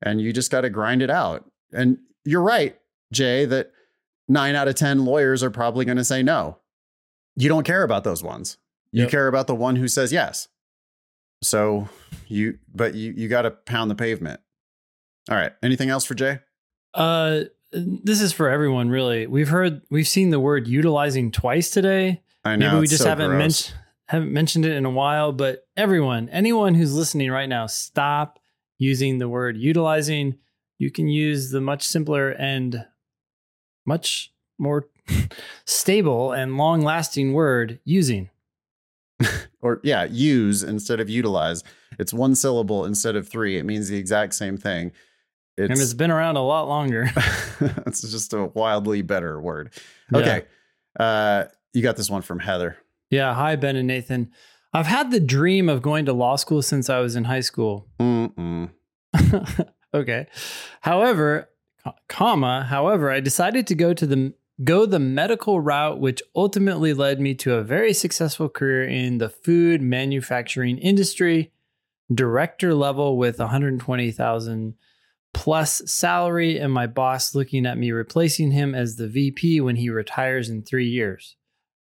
[0.03, 1.51] and you just got to grind it out.
[1.73, 2.77] And you're right,
[3.13, 3.73] Jay, that
[4.29, 6.59] nine out of 10 lawyers are probably going to say no.
[7.37, 8.59] You don't care about those ones.
[8.93, 9.11] You yep.
[9.11, 10.49] care about the one who says yes.
[11.43, 11.89] So
[12.29, 14.41] you, but you, you got to pound the pavement.
[15.31, 15.53] All right.
[15.63, 16.41] Anything else for Jay?
[16.95, 19.27] Uh, this is for everyone, really.
[19.27, 22.23] We've heard, we've seen the word utilizing twice today.
[22.45, 22.69] I know.
[22.69, 23.75] Maybe we just so haven't mentioned
[24.09, 28.39] haven't mentioned it in a while, but everyone, anyone who's listening right now, stop
[28.79, 30.37] using the word utilizing.
[30.79, 32.85] You can use the much simpler and
[33.85, 34.89] much more
[35.65, 38.31] stable and long lasting word using.
[39.63, 41.65] or, yeah, use instead of utilize.
[41.99, 43.57] It's one syllable instead of three.
[43.57, 44.93] It means the exact same thing.
[45.57, 47.11] It's, and it's been around a lot longer.
[47.87, 49.73] it's just a wildly better word.
[50.15, 50.45] Okay.
[51.01, 51.05] Yeah.
[51.05, 52.77] Uh, you got this one from Heather.
[53.11, 53.35] Yeah.
[53.35, 54.31] Hi, Ben and Nathan.
[54.73, 57.89] I've had the dream of going to law school since I was in high school.
[59.95, 60.27] okay.
[60.81, 61.49] However,
[62.09, 64.35] comma, however, I decided to go to the
[64.65, 69.29] go the medical route which ultimately led me to a very successful career in the
[69.29, 71.53] food manufacturing industry,
[72.13, 74.75] director level with 120,000
[75.35, 79.91] plus salary and my boss looking at me replacing him as the VP when he
[79.91, 81.37] retires in 3 years.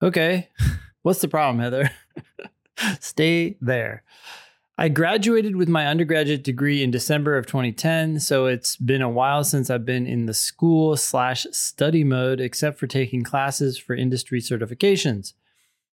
[0.03, 0.49] Okay.
[1.03, 1.91] What's the problem, Heather?
[3.01, 4.05] Stay there.
[4.79, 9.45] I graduated with my undergraduate degree in December of 2010, so it's been a while
[9.45, 14.41] since I've been in the school slash study mode, except for taking classes for industry
[14.41, 15.35] certifications.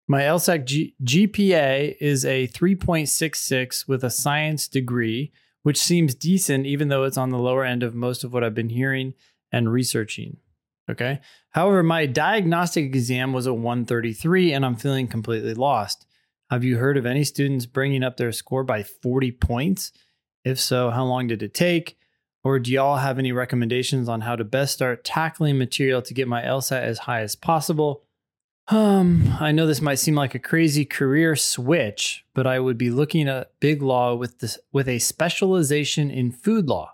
[0.07, 5.31] My LSAT G- GPA is a 3.66 with a science degree,
[5.61, 8.55] which seems decent, even though it's on the lower end of most of what I've
[8.55, 9.13] been hearing
[9.51, 10.37] and researching.
[10.89, 11.21] Okay.
[11.51, 16.05] However, my diagnostic exam was a 133, and I'm feeling completely lost.
[16.49, 19.91] Have you heard of any students bringing up their score by 40 points?
[20.43, 21.97] If so, how long did it take?
[22.43, 26.27] Or do y'all have any recommendations on how to best start tackling material to get
[26.27, 28.03] my LSAT as high as possible?
[28.67, 32.89] Um, I know this might seem like a crazy career switch, but I would be
[32.89, 36.93] looking at big law with this with a specialization in food law.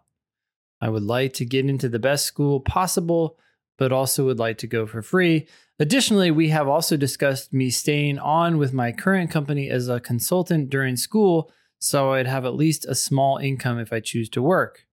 [0.82, 3.38] I would like to get into the best school possible,
[3.80, 5.48] but also would like to go for free.
[5.80, 10.70] Additionally, we have also discussed me staying on with my current company as a consultant
[10.70, 11.50] during school,
[11.80, 14.86] so I'd have at least a small income if I choose to work.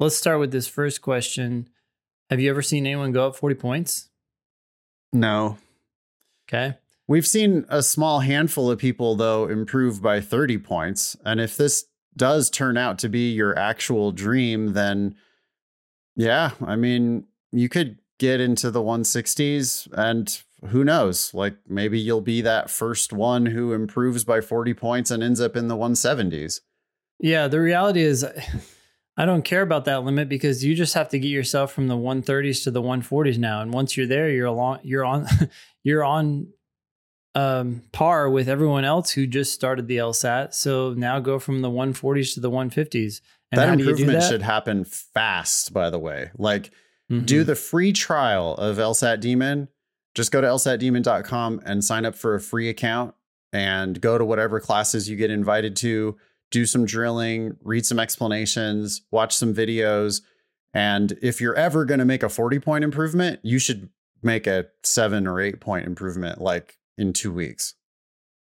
[0.00, 1.68] Let's start with this first question.
[2.30, 4.08] Have you ever seen anyone go up 40 points?
[5.12, 5.58] No.
[6.48, 6.78] Okay.
[7.06, 11.16] We've seen a small handful of people, though, improve by 30 points.
[11.26, 11.84] And if this
[12.16, 15.14] does turn out to be your actual dream, then
[16.18, 22.20] yeah, I mean, you could get into the 160s and who knows like maybe you'll
[22.20, 26.60] be that first one who improves by 40 points and ends up in the 170s
[27.20, 28.26] yeah the reality is
[29.16, 31.96] i don't care about that limit because you just have to get yourself from the
[31.96, 33.62] 130s to the 140s now.
[33.62, 35.26] And once you're there you're along you're on
[35.84, 36.48] you're on
[37.34, 41.70] um, par with everyone else who just started the lsat so now go from the
[41.70, 43.20] 140s to the 150s
[43.52, 44.28] and that improvement that?
[44.28, 46.30] should happen fast by the way.
[46.36, 46.72] Like
[47.10, 47.24] Mm-hmm.
[47.24, 49.68] Do the free trial of LSAT Demon.
[50.14, 53.14] Just go to lsatdemon.com and sign up for a free account
[53.52, 56.16] and go to whatever classes you get invited to,
[56.50, 60.22] do some drilling, read some explanations, watch some videos.
[60.74, 63.88] And if you're ever going to make a 40 point improvement, you should
[64.22, 67.74] make a seven or eight point improvement like in two weeks.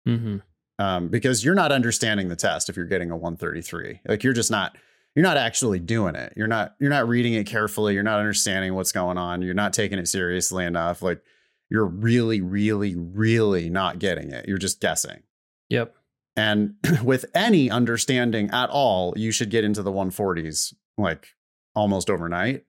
[0.07, 0.37] Mm-hmm.
[0.77, 4.01] Um, because you're not understanding the test if you're getting a 133.
[4.07, 4.77] Like you're just not
[5.15, 6.33] you're not actually doing it.
[6.35, 7.93] You're not you're not reading it carefully.
[7.93, 9.41] You're not understanding what's going on.
[9.41, 11.01] You're not taking it seriously enough.
[11.01, 11.21] Like
[11.69, 14.47] you're really, really, really not getting it.
[14.47, 15.23] You're just guessing.
[15.69, 15.95] Yep.
[16.35, 21.29] And with any understanding at all, you should get into the 140s like
[21.73, 22.65] almost overnight.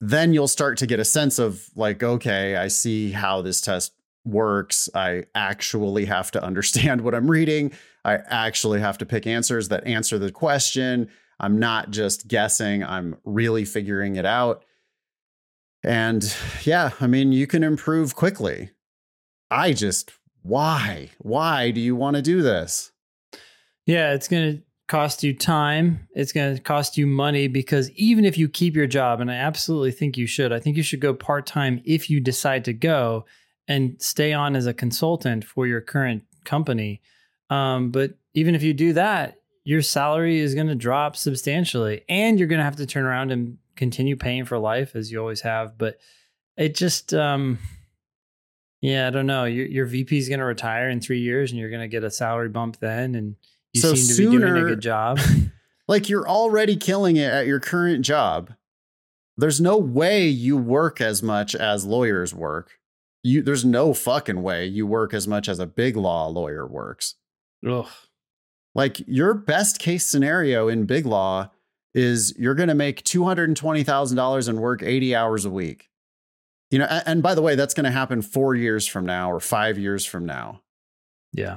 [0.00, 3.92] Then you'll start to get a sense of like, okay, I see how this test
[4.24, 4.88] works.
[4.94, 7.72] I actually have to understand what I'm reading.
[8.04, 11.10] I actually have to pick answers that answer the question.
[11.40, 14.64] I'm not just guessing, I'm really figuring it out.
[15.82, 16.22] And
[16.64, 18.70] yeah, I mean, you can improve quickly.
[19.50, 20.12] I just,
[20.42, 21.10] why?
[21.18, 22.92] Why do you want to do this?
[23.86, 26.06] Yeah, it's going to cost you time.
[26.14, 29.36] It's going to cost you money because even if you keep your job, and I
[29.36, 32.74] absolutely think you should, I think you should go part time if you decide to
[32.74, 33.24] go
[33.66, 37.00] and stay on as a consultant for your current company.
[37.48, 39.39] Um, but even if you do that,
[39.70, 43.30] your salary is going to drop substantially and you're going to have to turn around
[43.30, 45.96] and continue paying for life as you always have but
[46.56, 47.56] it just um
[48.80, 49.44] yeah i don't know.
[49.44, 52.02] Your, your vp is going to retire in three years and you're going to get
[52.02, 53.36] a salary bump then and
[53.72, 55.20] you so seem to sooner, be doing a good job.
[55.88, 58.54] Like you're already killing it at your current job.
[59.36, 62.78] There's no way you work as much as lawyers work.
[63.24, 67.16] You there's no fucking way you work as much as a big law lawyer works.
[67.66, 67.88] Ugh.
[68.74, 71.50] Like your best case scenario in big law
[71.92, 75.90] is you're going to make $220,000 and work 80 hours a week.
[76.70, 79.32] You know, and, and by the way, that's going to happen 4 years from now
[79.32, 80.62] or 5 years from now.
[81.32, 81.56] Yeah.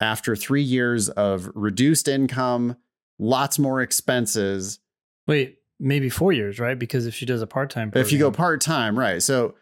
[0.00, 2.76] After 3 years of reduced income,
[3.18, 4.78] lots more expenses.
[5.26, 6.78] Wait, maybe 4 years, right?
[6.78, 9.20] Because if she does a part-time If you go part-time, right.
[9.20, 9.56] So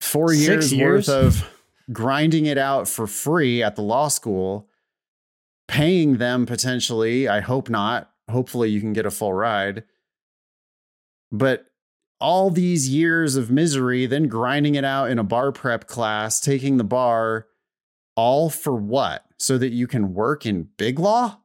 [0.00, 1.46] 4 years, years worth of
[1.92, 4.69] grinding it out for free at the law school
[5.70, 7.28] paying them potentially.
[7.28, 8.10] I hope not.
[8.28, 9.84] Hopefully, you can get a full ride.
[11.30, 11.66] But
[12.20, 16.76] all these years of misery, then grinding it out in a bar prep class, taking
[16.76, 17.46] the bar,
[18.16, 19.24] all for what?
[19.38, 21.38] So that you can work in big law?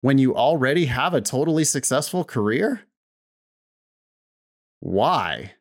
[0.00, 2.82] When you already have a totally successful career?
[4.78, 5.54] Why?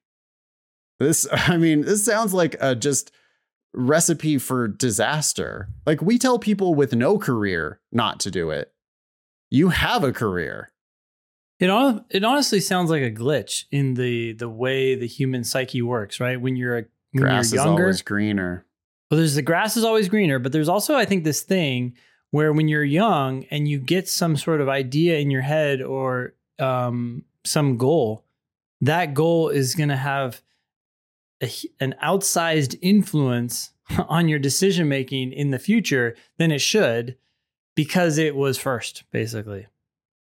[1.00, 3.12] This, I mean, this sounds like a just
[3.78, 5.70] recipe for disaster.
[5.86, 8.74] Like we tell people with no career not to do it.
[9.50, 10.72] You have a career.
[11.60, 15.82] It on, it honestly sounds like a glitch in the the way the human psyche
[15.82, 16.40] works, right?
[16.40, 18.66] When you're a when grass you're younger, is always greener.
[19.10, 21.96] Well, there's the grass is always greener, but there's also I think this thing
[22.32, 26.34] where when you're young and you get some sort of idea in your head or
[26.60, 28.26] um, some goal,
[28.82, 30.42] that goal is going to have
[31.42, 33.72] a, an outsized influence
[34.08, 37.18] on your decision making in the future than it should
[37.76, 39.68] because it was first, basically.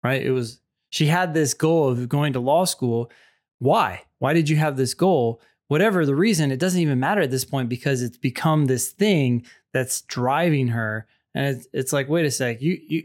[0.02, 0.22] Right?
[0.22, 3.10] It was, she had this goal of going to law school.
[3.58, 4.02] Why?
[4.18, 5.40] Why did you have this goal?
[5.68, 9.44] Whatever the reason, it doesn't even matter at this point because it's become this thing
[9.72, 11.06] that's driving her.
[11.34, 13.04] And it's, it's like, wait a sec, you, you,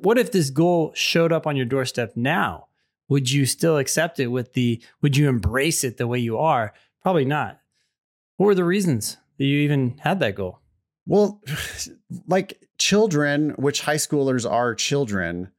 [0.00, 2.66] what if this goal showed up on your doorstep now?
[3.08, 6.72] Would you still accept it with the, would you embrace it the way you are?
[7.04, 7.60] Probably not.
[8.38, 10.58] What were the reasons that you even had that goal?
[11.06, 11.40] Well,
[12.26, 15.52] like children, which high schoolers are children,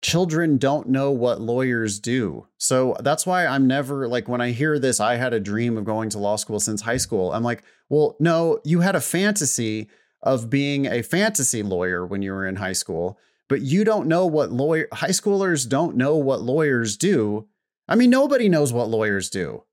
[0.00, 2.46] children don't know what lawyers do.
[2.56, 5.84] So that's why I'm never like, when I hear this, I had a dream of
[5.84, 7.32] going to law school since high school.
[7.32, 9.88] I'm like, well, no, you had a fantasy
[10.22, 13.18] of being a fantasy lawyer when you were in high school,
[13.48, 17.46] but you don't know what lawyer high schoolers don't know what lawyers do.
[17.86, 19.64] I mean, nobody knows what lawyers do.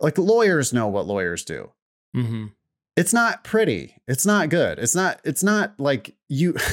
[0.00, 1.72] Like lawyers know what lawyers do.
[2.16, 2.46] Mm-hmm.
[2.96, 3.96] It's not pretty.
[4.06, 4.78] It's not good.
[4.78, 5.20] It's not.
[5.24, 6.56] It's not like you.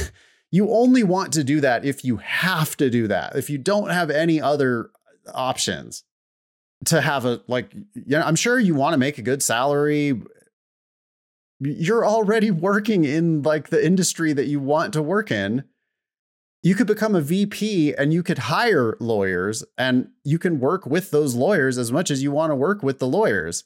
[0.53, 3.37] You only want to do that if you have to do that.
[3.37, 4.91] If you don't have any other
[5.33, 6.03] options
[6.87, 7.73] to have a like.
[7.95, 10.21] Yeah, I'm sure you want to make a good salary.
[11.61, 15.63] You're already working in like the industry that you want to work in
[16.63, 21.11] you could become a VP and you could hire lawyers and you can work with
[21.11, 23.63] those lawyers as much as you want to work with the lawyers.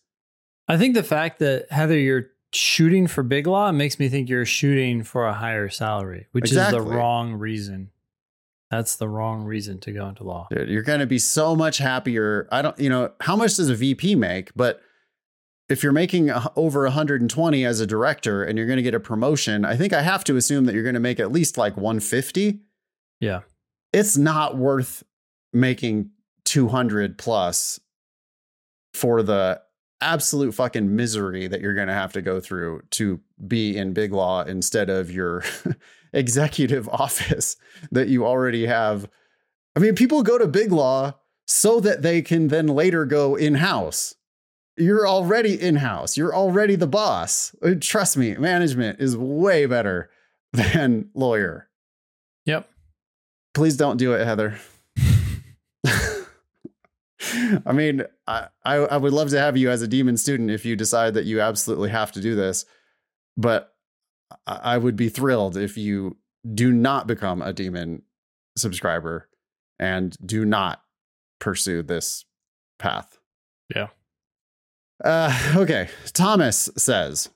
[0.68, 4.46] I think the fact that Heather, you're shooting for big law makes me think you're
[4.46, 6.80] shooting for a higher salary, which exactly.
[6.80, 7.92] is the wrong reason.
[8.72, 10.48] That's the wrong reason to go into law.
[10.50, 12.48] Dude, you're going to be so much happier.
[12.52, 14.52] I don't, you know, how much does a VP make?
[14.56, 14.82] But
[15.70, 19.66] if you're making over 120 as a director and you're going to get a promotion,
[19.66, 22.62] I think I have to assume that you're going to make at least like 150
[23.20, 23.42] yeah.
[23.94, 25.04] It's not worth
[25.54, 26.12] making
[26.46, 27.80] 200 plus
[28.94, 29.62] for the
[30.02, 34.14] absolute fucking misery that you're going to have to go through to be in big
[34.14, 35.44] law instead of your
[36.14, 37.58] executive office
[37.92, 39.10] that you already have.
[39.76, 41.14] I mean, people go to big law
[41.48, 44.16] so that they can then later go in house.
[44.78, 46.18] You're already in house.
[46.18, 47.56] You're already the boss.
[47.80, 50.10] Trust me, management is way better
[50.54, 51.70] than lawyer.
[52.46, 52.70] Yep.
[53.56, 54.60] Please don't do it, Heather.
[57.66, 60.66] I mean, I, I, I would love to have you as a demon student if
[60.66, 62.66] you decide that you absolutely have to do this,
[63.38, 63.74] but
[64.46, 66.18] I, I would be thrilled if you
[66.54, 68.04] do not become a demon
[68.58, 69.30] subscriber
[69.80, 70.84] and do not
[71.40, 72.26] pursue this
[72.78, 73.18] path.
[73.74, 73.88] Yeah.
[75.04, 75.90] Uh, okay.
[76.14, 77.30] Thomas says,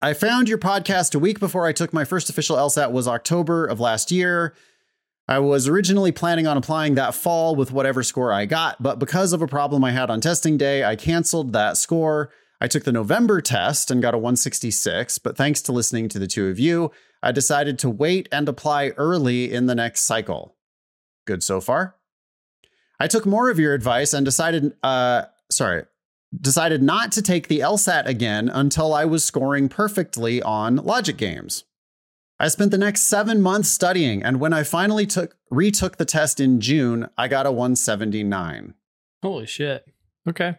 [0.00, 3.66] I found your podcast a week before I took my first official LSAT was October
[3.66, 4.54] of last year.
[5.28, 9.32] I was originally planning on applying that fall with whatever score I got, but because
[9.32, 12.30] of a problem I had on testing day, I canceled that score.
[12.60, 16.26] I took the November test and got a 166, but thanks to listening to the
[16.26, 16.90] two of you,
[17.22, 20.56] I decided to wait and apply early in the next cycle.
[21.24, 21.96] Good so far?
[22.98, 25.84] I took more of your advice and decided, uh, sorry,
[26.40, 31.64] decided not to take the LSAT again until I was scoring perfectly on logic games.
[32.42, 36.40] I spent the next seven months studying, and when I finally took retook the test
[36.40, 38.74] in June, I got a 179.
[39.22, 39.86] Holy shit.
[40.28, 40.56] Okay.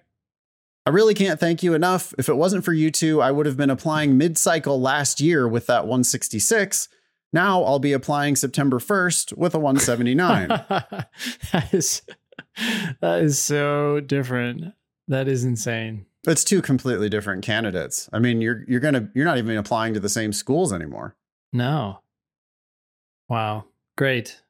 [0.85, 2.13] I really can't thank you enough.
[2.17, 5.45] If it wasn't for you two, I would have been applying mid cycle last year
[5.45, 6.87] with that 166.
[7.33, 10.47] Now I'll be applying September 1st with a 179.
[11.51, 12.01] that is
[13.01, 14.73] that is so different.
[15.09, 16.05] That is insane.
[16.25, 18.09] It's two completely different candidates.
[18.13, 21.17] I mean, you're you're gonna you're not even applying to the same schools anymore.
[21.53, 21.99] No.
[23.29, 23.65] Wow.
[23.95, 24.41] Great.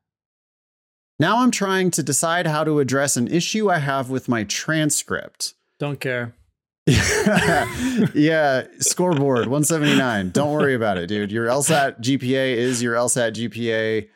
[1.19, 5.53] Now I'm trying to decide how to address an issue I have with my transcript.
[5.77, 6.33] Don't care.
[6.85, 10.31] yeah, scoreboard 179.
[10.31, 11.31] Don't worry about it, dude.
[11.31, 14.09] Your LSAT GPA is your LSAT GPA.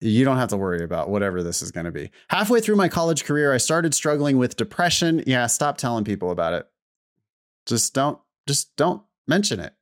[0.00, 2.10] You don't have to worry about whatever this is going to be.
[2.28, 5.24] Halfway through my college career, I started struggling with depression.
[5.26, 6.68] Yeah, stop telling people about it.
[7.66, 9.74] Just don't just don't mention it.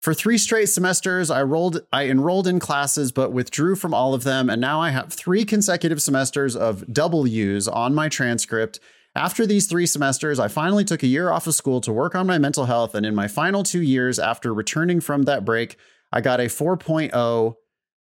[0.00, 4.24] For three straight semesters, I rolled I enrolled in classes but withdrew from all of
[4.24, 8.80] them and now I have 3 consecutive semesters of W's on my transcript.
[9.14, 12.26] After these 3 semesters, I finally took a year off of school to work on
[12.26, 15.76] my mental health and in my final 2 years after returning from that break,
[16.10, 17.56] I got a 4.0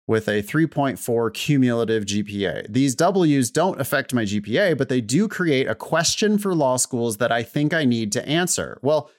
[0.07, 2.73] with a 3.4 cumulative GPA.
[2.73, 7.17] These W's don't affect my GPA, but they do create a question for law schools
[7.17, 8.79] that I think I need to answer.
[8.81, 9.11] Well,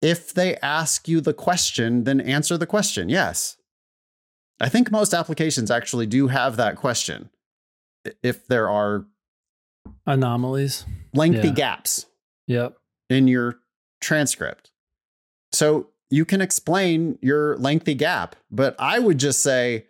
[0.00, 3.08] if they ask you the question, then answer the question.
[3.08, 3.56] Yes.
[4.60, 7.30] I think most applications actually do have that question.
[8.22, 9.06] If there are
[10.06, 10.84] anomalies,
[11.14, 11.54] lengthy Yeah.
[11.54, 12.06] gaps
[12.46, 12.76] yep.
[13.08, 13.60] in your
[14.00, 14.70] transcript.
[15.52, 19.86] So you can explain your lengthy gap, but I would just say,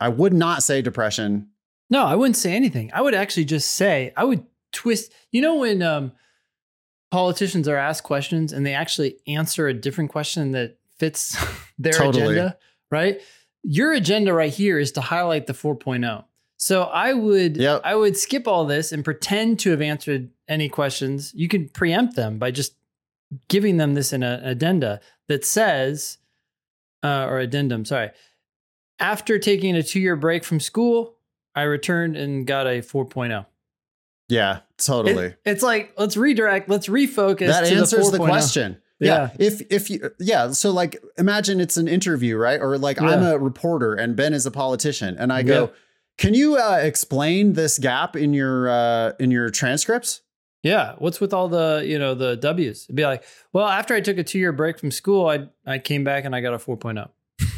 [0.00, 1.48] I would not say depression.
[1.90, 2.90] No, I wouldn't say anything.
[2.92, 5.12] I would actually just say, I would twist.
[5.30, 6.12] You know, when um,
[7.12, 11.36] politicians are asked questions and they actually answer a different question that fits
[11.78, 12.24] their Totally.
[12.24, 12.56] agenda,
[12.90, 13.20] right?
[13.62, 16.24] Your agenda right here is to highlight the 4.0.
[16.56, 17.82] So I would Yep.
[17.84, 21.32] I would skip all this and pretend to have answered any questions.
[21.34, 22.74] You can preempt them by just
[23.48, 26.16] giving them this in an addenda that says,
[27.02, 28.10] uh, or addendum, sorry.
[28.98, 31.16] After taking a two year break from school,
[31.54, 33.44] I returned and got a 4.0.
[34.32, 35.26] Yeah, totally.
[35.26, 37.46] It- it's like, let's redirect, let's refocus.
[37.48, 38.26] that to answers the, 4.0.
[38.26, 38.76] question.
[38.98, 39.30] Yeah.
[39.38, 42.60] If if you yeah, so like imagine it's an interview, right?
[42.60, 45.70] Or like I'm a reporter and Ben is a politician and I go, Yeah.
[46.18, 50.20] "Can you uh, explain this gap in your uh in your transcripts?"
[50.62, 50.94] Yeah.
[50.98, 52.84] What's with all the, you know, the W's?
[52.84, 55.78] It'd be like, well, after I took a two year break from school, I, I
[55.80, 57.08] came back and I got a 4.0.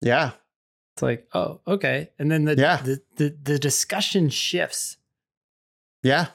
[0.00, 0.30] Yeah.
[0.94, 2.10] It's like, oh, okay.
[2.18, 2.78] And then the, Yeah.
[2.78, 4.96] the, the, the discussion shifts.
[6.02, 6.28] Yeah.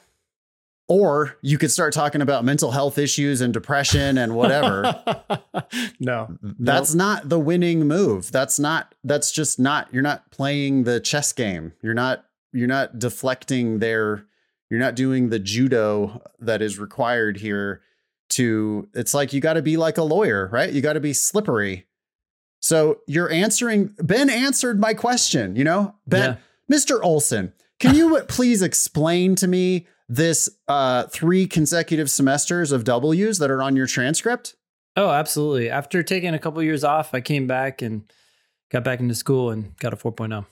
[0.88, 5.02] Or you could start talking about mental health issues and depression and whatever.
[6.00, 6.36] no.
[6.40, 8.30] That's not the winning move.
[8.30, 11.72] That's not that's just not you're not playing the chess game.
[11.82, 14.26] You're not you're not deflecting their
[14.70, 17.82] you're not doing the judo that is required here
[18.28, 20.72] to it's like you got to be like a lawyer, right?
[20.72, 21.86] You got to be slippery.
[22.60, 25.96] So you're answering Ben answered my question, you know?
[26.06, 26.38] Ben
[26.70, 27.00] Mr.
[27.02, 33.50] Olson, can you please explain to me this uh, three consecutive semesters of W's that
[33.50, 34.54] are on your transcript?
[34.96, 35.68] Oh, absolutely.
[35.68, 38.10] After taking a couple years off, I came back and
[38.70, 40.10] got back into school and got a oh.
[40.12, 40.46] 4.0.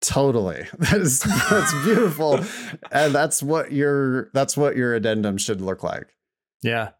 [0.00, 0.66] Totally.
[0.78, 2.40] That is that's beautiful.
[2.92, 6.08] and that's what your that's what your addendum should look like.
[6.62, 6.90] Yeah.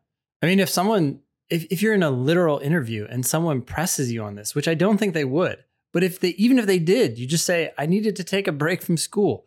[0.43, 4.23] I mean, if someone, if, if you're in a literal interview and someone presses you
[4.23, 7.19] on this, which I don't think they would, but if they, even if they did,
[7.19, 9.47] you just say, I needed to take a break from school.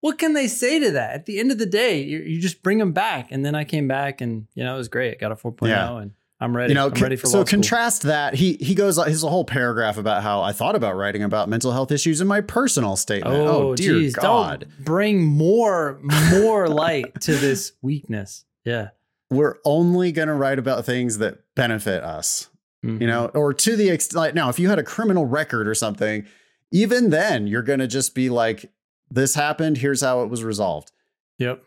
[0.00, 1.14] What can they say to that?
[1.14, 3.28] At the end of the day, you, you just bring them back.
[3.32, 5.18] And then I came back and, you know, it was great.
[5.18, 5.96] Got a 4.0 Yeah.
[5.96, 6.72] and I'm ready.
[6.72, 8.34] You know, ready so contrast that.
[8.34, 11.90] He he goes his whole paragraph about how I thought about writing about mental health
[11.90, 13.34] issues in my personal statement.
[13.34, 14.60] Oh, oh dear geez, God.
[14.60, 15.98] Don't bring more,
[16.30, 18.44] more light to this weakness.
[18.64, 18.88] Yeah.
[19.30, 22.50] We're only gonna write about things that benefit us.
[22.86, 23.00] Mhm.
[23.00, 25.74] you know, or to the extent like now, if you had a criminal record or
[25.74, 26.26] something,
[26.72, 28.70] even then you're going to just be like,
[29.10, 29.78] this happened.
[29.78, 30.92] Here's how it was resolved.
[31.38, 31.62] Yep.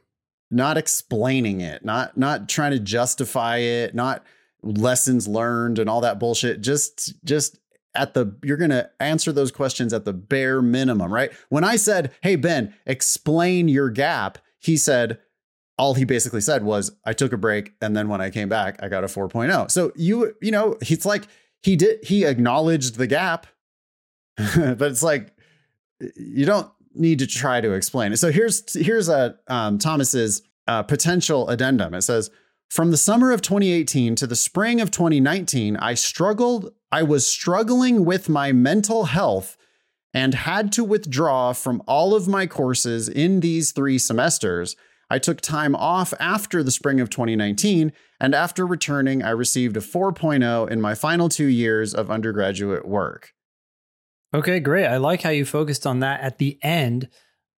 [0.52, 4.24] Not explaining it, not, not trying to justify it, not
[4.62, 6.62] lessons learned and all that bullshit.
[6.62, 7.60] Just, just
[7.96, 11.32] at the, you're going to answer those questions at the bare minimum, right?
[11.50, 15.20] When I said, Hey, Ben, explain your gap, he said,
[15.80, 18.76] all he basically said was i took a break and then when i came back
[18.84, 21.24] i got a 4.0 so you you know it's like
[21.64, 23.48] he did he acknowledged the gap
[24.56, 25.34] but it's like
[26.16, 28.18] you don't need to try to explain it.
[28.18, 31.94] So here's here's a um, thomas's uh, potential addendum.
[31.94, 32.30] It says
[32.70, 38.06] from the summer of 2018 to the spring of 2019 i struggled i was struggling
[38.06, 39.58] with my mental health
[40.14, 44.76] and had to withdraw from all of my courses in these three semesters
[45.10, 49.82] I took time off after the spring of 2019, and after returning, I received a
[49.82, 53.34] 4.0 in my final two years of undergraduate work.
[54.34, 54.86] Okay, great.
[54.86, 57.10] I like how you focused on that at the end,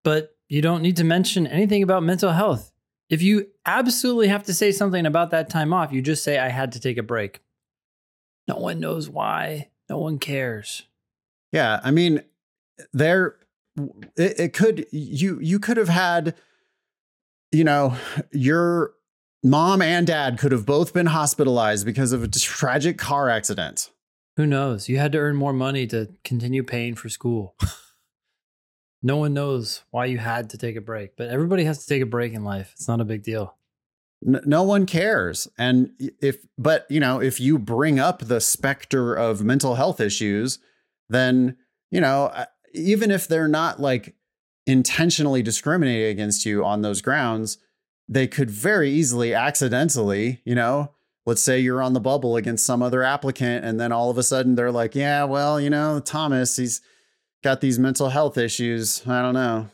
[0.02, 2.72] but you don't need to mention anything about mental health.
[3.10, 6.48] If you absolutely have to say something about that time off, you just say, I
[6.48, 7.40] had to take a break.
[8.48, 9.68] No one knows why.
[9.90, 10.84] No one cares.
[11.52, 12.22] Yeah, I mean,
[12.92, 13.36] there,
[14.16, 16.34] it, it could you you could have had,
[17.52, 17.96] you know,
[18.32, 18.94] your
[19.44, 23.90] mom and dad could have both been hospitalized because of a tragic car accident.
[24.36, 24.88] Who knows?
[24.88, 27.54] You had to earn more money to continue paying for school.
[29.02, 32.02] no one knows why you had to take a break, but everybody has to take
[32.02, 32.72] a break in life.
[32.74, 33.56] It's not a big deal.
[34.26, 39.14] N- no one cares and if but you know if you bring up the specter
[39.14, 40.60] of mental health issues
[41.08, 41.56] then
[41.90, 42.32] you know
[42.72, 44.14] even if they're not like
[44.66, 47.58] intentionally discriminating against you on those grounds
[48.08, 50.92] they could very easily accidentally you know
[51.26, 54.22] let's say you're on the bubble against some other applicant and then all of a
[54.22, 56.80] sudden they're like yeah well you know thomas he's
[57.42, 59.68] got these mental health issues i don't know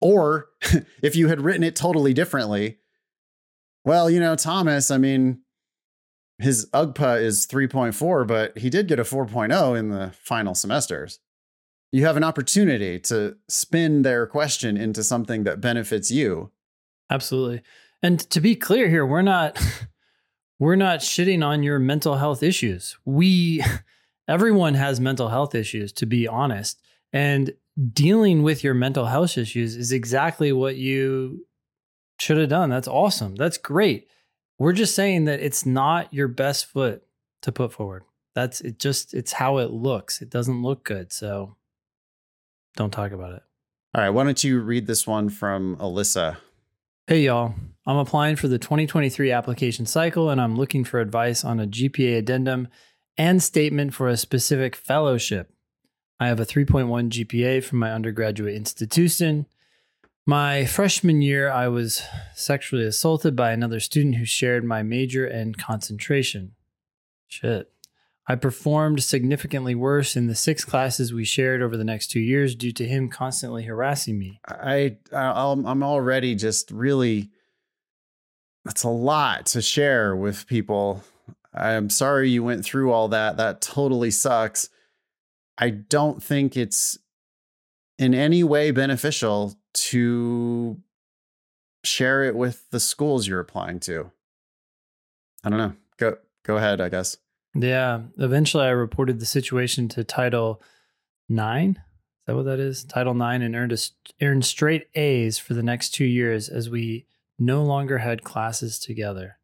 [0.00, 0.48] or
[1.02, 2.78] if you had written it totally differently
[3.84, 5.40] well, you know, Thomas, I mean,
[6.38, 11.18] his UGPA is 3.4, but he did get a 4.0 in the final semesters.
[11.92, 16.50] You have an opportunity to spin their question into something that benefits you.
[17.10, 17.62] Absolutely.
[18.02, 19.62] And to be clear here, we're not
[20.58, 22.96] we're not shitting on your mental health issues.
[23.04, 23.62] We
[24.28, 26.80] everyone has mental health issues to be honest.
[27.12, 27.52] And
[27.92, 31.46] dealing with your mental health issues is exactly what you
[32.18, 32.70] should have done.
[32.70, 33.34] That's awesome.
[33.34, 34.08] That's great.
[34.58, 37.02] We're just saying that it's not your best foot
[37.42, 38.04] to put forward.
[38.34, 40.22] That's it just it's how it looks.
[40.22, 41.12] It doesn't look good.
[41.12, 41.56] So
[42.76, 43.42] don't talk about it.
[43.94, 46.38] All right, why don't you read this one from Alyssa?
[47.06, 47.54] Hey y'all.
[47.84, 52.18] I'm applying for the 2023 application cycle and I'm looking for advice on a GPA
[52.18, 52.68] addendum
[53.18, 55.52] and statement for a specific fellowship.
[56.20, 59.46] I have a 3.1 GPA from my undergraduate institution.
[60.24, 62.02] My freshman year, I was
[62.36, 66.52] sexually assaulted by another student who shared my major and concentration.
[67.26, 67.72] Shit.
[68.28, 72.54] I performed significantly worse in the six classes we shared over the next two years
[72.54, 74.40] due to him constantly harassing me.
[74.46, 77.30] I, I I'm already just really
[78.64, 81.02] that's a lot to share with people.
[81.52, 83.36] I'm sorry you went through all that.
[83.36, 84.68] That totally sucks.
[85.58, 86.98] I don't think it's
[87.98, 90.80] in any way beneficial to
[91.84, 94.12] share it with the schools you're applying to.
[95.44, 95.74] I don't know.
[95.98, 97.16] Go go ahead, I guess.
[97.54, 98.02] Yeah.
[98.18, 100.62] Eventually I reported the situation to Title
[101.28, 101.70] Nine.
[101.72, 102.84] Is that what that is?
[102.84, 103.78] Title Nine and earned a,
[104.24, 107.06] earned straight A's for the next two years as we
[107.38, 109.38] no longer had classes together.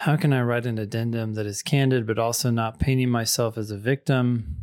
[0.00, 3.70] How can I write an addendum that is candid but also not painting myself as
[3.70, 4.56] a victim?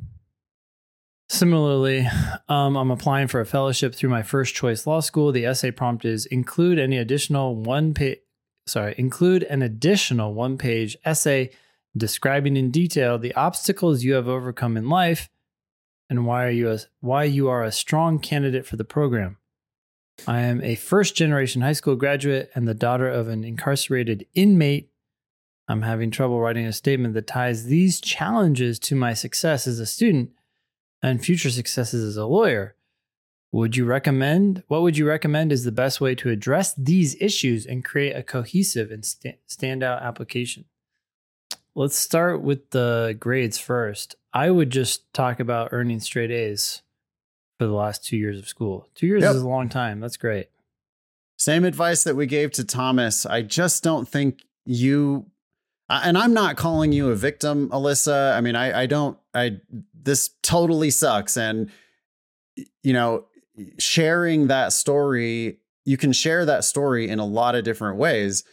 [1.30, 2.08] Similarly,
[2.48, 5.32] um, I'm applying for a fellowship through my first choice law school.
[5.32, 8.20] The essay prompt is include any additional one page,
[8.68, 11.50] sorry, include an additional one page essay
[11.96, 15.30] describing in detail the obstacles you have overcome in life
[16.10, 19.38] and why are you a, why you are a strong candidate for the program.
[20.28, 24.92] I am a first generation high school graduate and the daughter of an incarcerated inmate.
[25.68, 29.86] I'm having trouble writing a statement that ties these challenges to my success as a
[29.86, 30.32] student
[31.02, 32.76] and future successes as a lawyer.
[33.52, 37.66] Would you recommend what would you recommend is the best way to address these issues
[37.66, 40.66] and create a cohesive and st- standout application?
[41.76, 44.16] Let's start with the grades first.
[44.32, 46.84] I would just talk about earning straight A's
[47.58, 48.88] for the last two years of school.
[48.94, 49.36] Two years yep.
[49.36, 50.00] is a long time.
[50.00, 50.50] That's great.
[51.38, 53.26] Same advice that we gave to Thomas.
[53.26, 55.26] I just don't think you,
[55.90, 58.36] and I'm not calling you a victim, Alyssa.
[58.36, 59.60] I mean, I, I don't, I,
[59.94, 61.38] this totally sucks.
[61.38, 61.72] And,
[62.84, 63.26] you know,
[63.80, 68.44] sharing that story, you can share that story in a lot of different ways.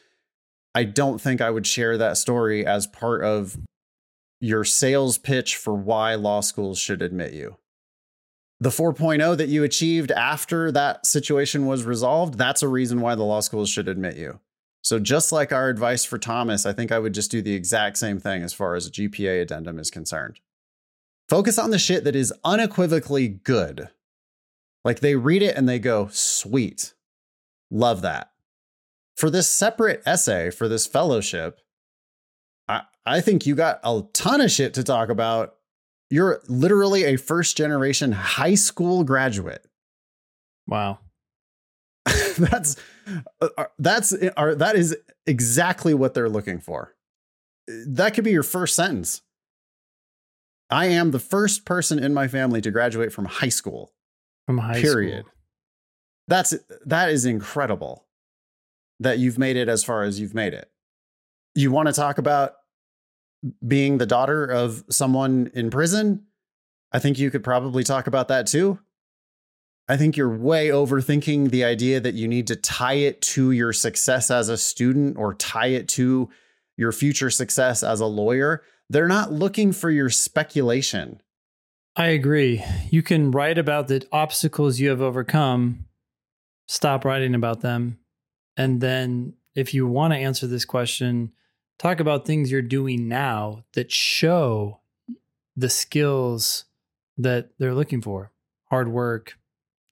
[0.74, 3.58] I don't think I would share that story as part of
[4.40, 7.56] your sales pitch for why law schools should admit you.
[8.60, 13.22] The 4.0 that you achieved after that situation was resolved, that's a reason why the
[13.22, 14.38] law schools should admit you.
[14.82, 17.98] So, just like our advice for Thomas, I think I would just do the exact
[17.98, 20.40] same thing as far as a GPA addendum is concerned.
[21.28, 23.88] Focus on the shit that is unequivocally good.
[24.84, 26.94] Like they read it and they go, sweet.
[27.70, 28.30] Love that
[29.20, 31.60] for this separate essay for this fellowship,
[32.68, 35.56] I, I think you got a ton of shit to talk about.
[36.08, 39.66] You're literally a first generation high school graduate.
[40.66, 41.00] Wow.
[42.38, 42.76] that's
[43.42, 46.94] uh, uh, that's uh, that is exactly what they're looking for.
[47.68, 49.20] That could be your first sentence.
[50.70, 53.92] I am the first person in my family to graduate from high school.
[54.46, 55.26] From high period.
[55.26, 55.34] School.
[56.26, 56.54] That's
[56.86, 58.06] that is incredible
[59.00, 60.70] that you've made it as far as you've made it.
[61.54, 62.52] You want to talk about
[63.66, 66.26] being the daughter of someone in prison?
[66.92, 68.78] I think you could probably talk about that too.
[69.88, 73.72] I think you're way overthinking the idea that you need to tie it to your
[73.72, 76.28] success as a student or tie it to
[76.76, 78.62] your future success as a lawyer.
[78.88, 81.20] They're not looking for your speculation.
[81.96, 82.64] I agree.
[82.90, 85.86] You can write about the obstacles you have overcome,
[86.68, 87.98] stop writing about them,
[88.56, 91.32] and then if you want to answer this question,
[91.78, 94.80] talk about things you're doing now that show
[95.56, 96.64] the skills
[97.16, 98.32] that they're looking for
[98.70, 99.36] hard work,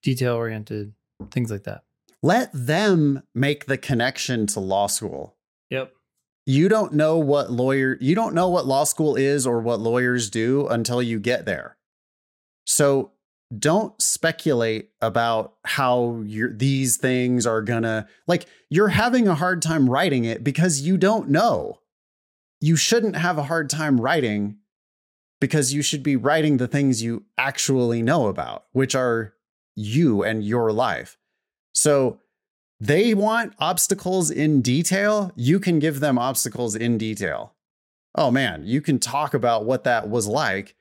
[0.02, 0.94] detail oriented,
[1.30, 1.82] things like that.
[2.22, 5.36] Let them make the connection to law school.
[5.70, 5.92] Yep.
[6.46, 10.30] You don't know what lawyer, you don't know what law school is or what lawyers
[10.30, 11.76] do until you get there.
[12.64, 13.12] So
[13.56, 20.24] don't speculate about how these things are gonna like you're having a hard time writing
[20.24, 21.78] it because you don't know
[22.60, 24.56] you shouldn't have a hard time writing
[25.40, 29.34] because you should be writing the things you actually know about, which are
[29.76, 31.16] you and your life.
[31.72, 32.20] So
[32.80, 35.32] they want obstacles in detail.
[35.36, 37.54] You can give them obstacles in detail.
[38.14, 40.74] Oh man, you can talk about what that was like.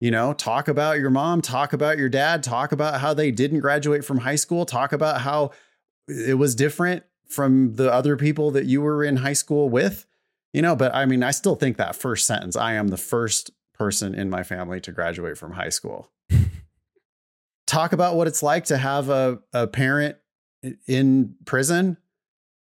[0.00, 3.60] You know, talk about your mom, talk about your dad, talk about how they didn't
[3.60, 5.50] graduate from high school, talk about how
[6.08, 10.06] it was different from the other people that you were in high school with.
[10.52, 13.50] You know, but I mean, I still think that first sentence, I am the first
[13.74, 16.10] person in my family to graduate from high school.
[17.66, 20.16] talk about what it's like to have a, a parent
[20.86, 21.96] in prison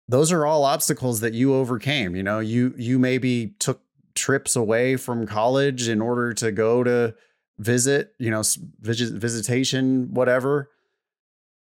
[0.08, 3.80] those are all obstacles that you overcame you know you you maybe took
[4.14, 7.14] trips away from college in order to go to
[7.58, 8.42] visit you know
[8.80, 10.70] visit, visitation whatever.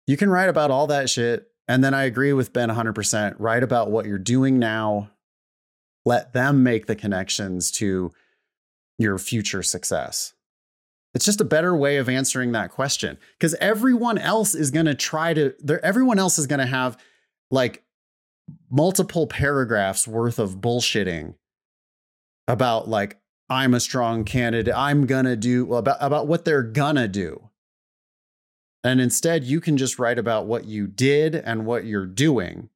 [0.07, 3.63] You can write about all that shit and then i agree with ben 100% write
[3.63, 5.11] about what you're doing now.
[6.05, 8.13] Let them make the connections to
[8.99, 10.35] your future success.
[11.15, 14.95] It's just a better way of answering that question because everyone else is going to
[14.95, 16.99] try to everyone else is going to have
[17.51, 17.83] like
[18.71, 21.35] multiple paragraphs worth of bullshitting
[22.49, 23.19] about like
[23.49, 24.75] I'm a strong candidate.
[24.75, 26.63] I'm to do about about what they're
[26.97, 27.51] to do.
[28.83, 32.69] And instead you can just write about what you did and what you're doing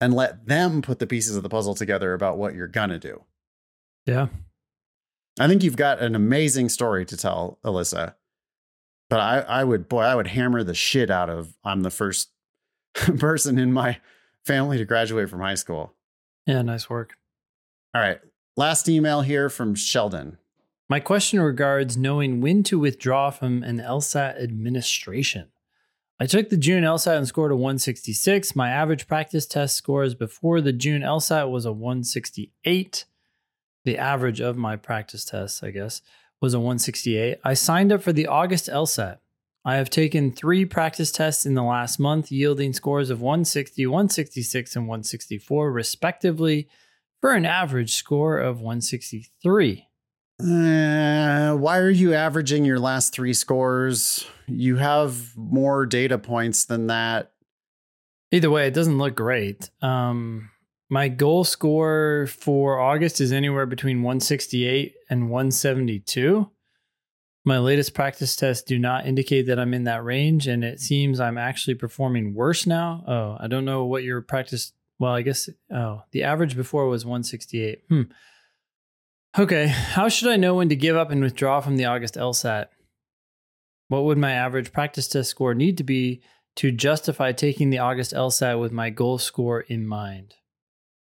[0.00, 3.24] and let them put the pieces of the puzzle together about what you're to do.
[4.04, 4.28] Yeah.
[5.38, 8.14] I think you've got an amazing story to tell, Alyssa.
[9.08, 12.30] But I, I would, boy, I would hammer the shit out of I'm the first
[12.94, 13.98] person in my
[14.44, 15.94] family to graduate from high school.
[16.46, 17.16] Yeah, nice work.
[17.94, 18.20] All right.
[18.56, 20.38] Last email here from Sheldon.
[20.88, 25.48] My question regards knowing when to withdraw from an LSAT administration.
[26.18, 28.56] I took the June LSAT and scored a 166.
[28.56, 33.04] My average practice test scores before the June LSAT was a 168
[33.86, 36.02] the average of my practice tests, I guess,
[36.40, 37.38] was a 168.
[37.44, 39.18] I signed up for the August LSAT.
[39.64, 44.76] I have taken three practice tests in the last month, yielding scores of 160, 166,
[44.76, 46.68] and 164, respectively,
[47.26, 49.88] for an average score of 163.
[50.38, 54.24] Uh, why are you averaging your last three scores?
[54.46, 57.32] You have more data points than that.
[58.30, 59.70] Either way, it doesn't look great.
[59.82, 60.50] Um,
[60.88, 66.48] my goal score for August is anywhere between 168 and 172.
[67.44, 71.18] My latest practice tests do not indicate that I'm in that range, and it seems
[71.18, 73.02] I'm actually performing worse now.
[73.04, 74.72] Oh, I don't know what your practice.
[74.98, 77.82] Well, I guess oh, the average before was 168.
[77.88, 78.02] Hmm.
[79.38, 82.68] Okay, how should I know when to give up and withdraw from the August LSAT?
[83.88, 86.22] What would my average practice test score need to be
[86.56, 90.34] to justify taking the August LSAT with my goal score in mind?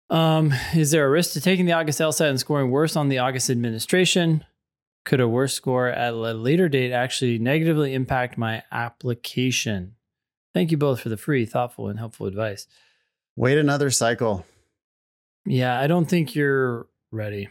[0.09, 3.19] Um, is there a risk to taking the August LSAT and scoring worse on the
[3.19, 4.45] August administration?
[5.05, 9.97] Could a worse score at a later date actually negatively impact my application?
[10.55, 12.67] Thank you both for the free, thoughtful, and helpful advice.
[13.37, 14.45] Wait another cycle.
[15.47, 17.49] Yeah, I don't think you're ready.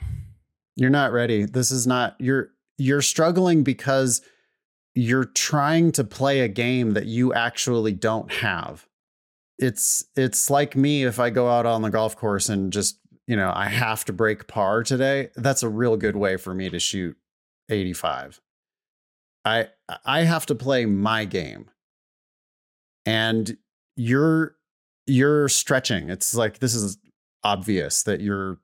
[0.75, 1.45] You're not ready.
[1.45, 4.21] This is not you're you're struggling because
[4.95, 8.87] you're trying to play a game that you actually don't have
[9.59, 12.97] it's it's like me if I go out on the golf course and just
[13.27, 15.29] you know I have to break par today.
[15.35, 17.17] That's a real good way for me to shoot
[17.69, 18.41] 85.
[19.45, 19.67] I
[20.05, 21.69] I have to play my game,
[23.05, 23.57] and
[23.95, 24.55] you're
[25.09, 26.09] you're stretching.
[26.09, 26.97] It's like this is
[27.43, 28.59] obvious that your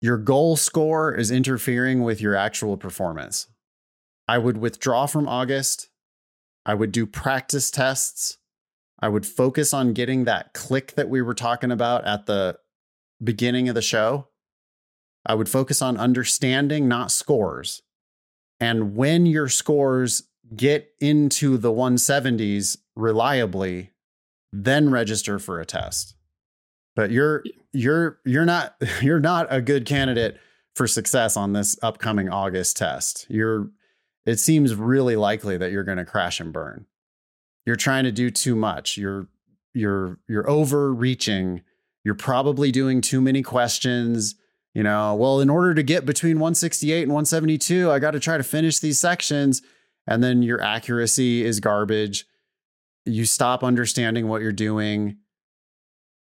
[0.00, 3.48] your goal score is interfering with your actual performance.
[4.26, 5.88] I would withdraw from August.
[6.64, 8.38] I would do practice tests
[9.02, 12.58] I would focus on getting that click that we were talking about at the
[13.22, 14.28] beginning of the show.
[15.26, 17.82] I would focus on understanding, not scores.
[18.60, 20.22] And when your scores
[20.54, 23.90] get into the 170s reliably,
[24.52, 26.14] then register for a test.
[26.94, 27.42] But you're
[27.72, 30.38] you're you're not you're not a good candidate
[30.74, 33.26] for success on this upcoming August test.
[33.28, 33.70] You're
[34.24, 36.86] it seems really likely that you're going to crash and burn
[37.66, 38.96] you're trying to do too much.
[38.96, 39.28] You're
[39.74, 41.62] you're you're overreaching.
[42.04, 44.34] You're probably doing too many questions.
[44.74, 48.38] You know, well, in order to get between 168 and 172, I got to try
[48.38, 49.62] to finish these sections.
[50.06, 52.26] And then your accuracy is garbage.
[53.04, 55.16] You stop understanding what you're doing.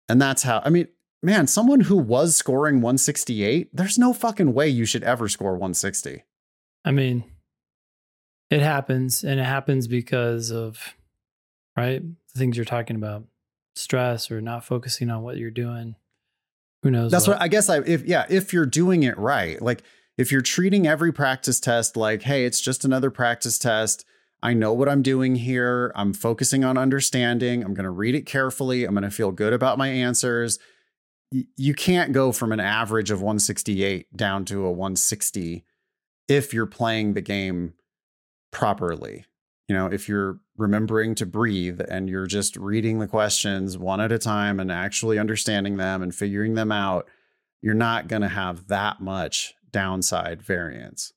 [0.09, 0.89] And that's how, I mean,
[1.23, 6.25] man, someone who was scoring 168, there's no fucking way you should ever score 160.
[6.85, 7.25] I mean,
[8.51, 10.95] it happens, and it happens because of
[11.77, 12.03] right?
[12.03, 13.25] The things you're talking about,
[13.75, 15.97] stress or not focusing on what you're doing.
[16.83, 17.11] Who knows?
[17.11, 19.61] That's what, what I guess I if yeah, if you're doing it right.
[19.61, 19.83] Like
[20.19, 24.05] if you're treating every practice test like, hey, it's just another practice test.
[24.43, 25.93] I know what I'm doing here.
[25.95, 27.63] I'm focusing on understanding.
[27.63, 28.85] I'm going to read it carefully.
[28.85, 30.59] I'm going to feel good about my answers.
[31.31, 35.65] Y- you can't go from an average of 168 down to a 160
[36.29, 37.75] if you're playing the game
[38.51, 39.27] properly.
[39.69, 44.13] You know, if you're remembering to breathe and you're just reading the questions one at
[44.13, 47.09] a time and actually understanding them and figuring them out,
[47.63, 51.13] you're not going to have that much downside variance.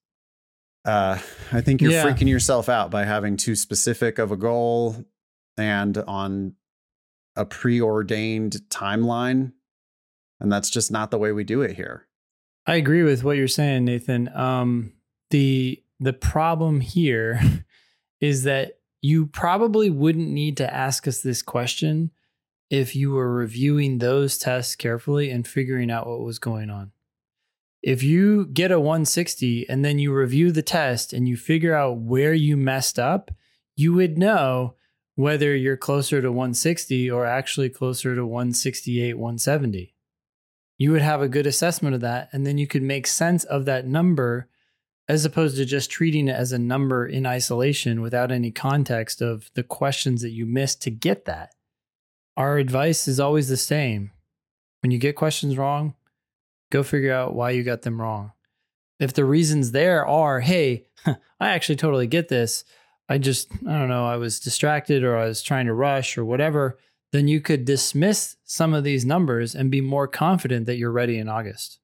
[0.86, 1.18] Uh,
[1.52, 2.06] I think you're yeah.
[2.06, 4.96] freaking yourself out by having too specific of a goal
[5.58, 6.54] and on
[7.36, 9.54] a preordained timeline.
[10.40, 12.08] And that's just not the way we do it here.
[12.68, 14.30] I agree with what you're saying, Nathan.
[14.36, 14.94] Um,
[15.32, 17.42] the the problem here
[18.22, 22.12] is that you probably wouldn't need to ask us this question
[22.70, 26.92] if you were reviewing those tests carefully and figuring out what was going on.
[27.86, 32.00] If you get a 160 and then you review the test and you figure out
[32.00, 33.30] where you messed up,
[33.76, 34.74] you would know
[35.14, 39.94] whether you're closer to 160 or actually closer to 168, 170.
[40.80, 42.30] You would have a good assessment of that.
[42.34, 44.50] And then you could make sense of that number
[45.08, 49.52] as opposed to just treating it as a number in isolation without any context of
[49.54, 51.54] the questions that you missed to get that.
[52.36, 54.10] Our advice is always the same.
[54.82, 55.94] When you get questions wrong,
[56.72, 58.32] go figure out why you got them wrong.
[59.00, 62.64] If the reasons there are, hey, I actually totally get this.
[63.08, 66.26] I just, I don't know, I was distracted or I was trying to rush or
[66.26, 66.78] whatever,
[67.12, 71.18] then you could dismiss some of these numbers and be more confident that you're ready
[71.18, 71.80] in August.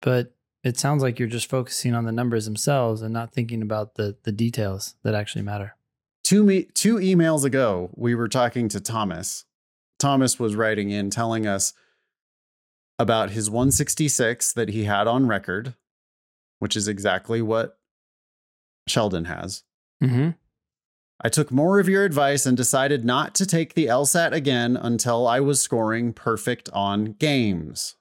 [0.00, 0.32] But
[0.64, 4.16] it sounds like you're just focusing on the numbers themselves and not thinking about the
[4.24, 5.76] the details that actually matter.
[6.22, 9.44] Two me two emails ago, we were talking to Thomas.
[9.98, 11.72] Thomas was writing in telling us
[13.00, 15.74] about his 166 that he had on record,
[16.58, 17.78] which is exactly what
[18.86, 19.62] Sheldon has.
[20.04, 20.30] Mm-hmm.
[21.22, 25.26] I took more of your advice and decided not to take the LSAT again until
[25.26, 27.96] I was scoring perfect on games.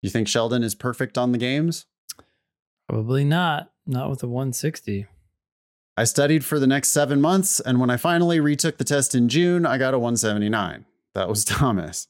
[0.00, 1.84] You think Sheldon is perfect on the games?
[2.88, 3.72] Probably not.
[3.86, 5.06] Not with a 160.
[5.98, 9.28] I studied for the next seven months, and when I finally retook the test in
[9.28, 10.86] June, I got a 179.
[11.14, 12.08] That was Thomas.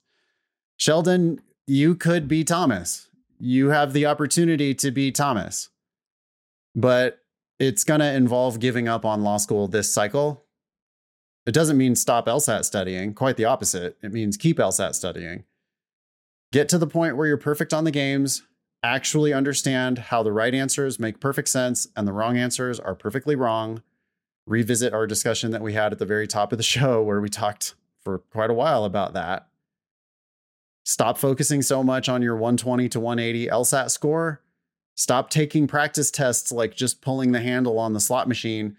[0.81, 3.11] Sheldon, you could be Thomas.
[3.39, 5.69] You have the opportunity to be Thomas.
[6.75, 7.19] But
[7.59, 10.47] it's going to involve giving up on law school this cycle.
[11.45, 13.99] It doesn't mean stop LSAT studying, quite the opposite.
[14.03, 15.45] It means keep LSAT studying.
[16.51, 18.43] Get to the point where you're perfect on the games,
[18.83, 23.37] actually understand how the right answers make perfect sense and the wrong answers are perfectly
[23.37, 23.83] wrong.
[24.47, 27.29] Revisit our discussion that we had at the very top of the show where we
[27.29, 29.50] talked for quite a while about that.
[30.91, 34.43] Stop focusing so much on your 120 to 180 LSAT score.
[34.97, 38.77] Stop taking practice tests like just pulling the handle on the slot machine,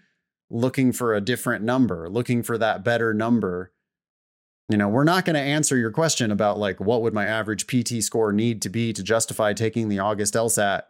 [0.50, 3.72] looking for a different number, looking for that better number
[4.72, 7.66] you know, we're not going to answer your question about like what would my average
[7.66, 10.82] PT score need to be to justify taking the August LSAT.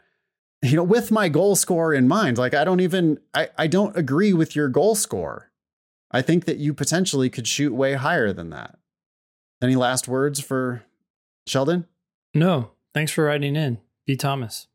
[0.62, 3.96] You know, with my goal score in mind, like I don't even I, I don't
[3.96, 5.50] agree with your goal score.
[6.12, 8.78] I think that you potentially could shoot way higher than that.
[9.60, 10.84] Any last words for
[11.46, 11.86] Sheldon?
[12.34, 12.70] No.
[12.94, 13.78] Thanks for writing in.
[14.06, 14.16] B.
[14.16, 14.66] Thomas.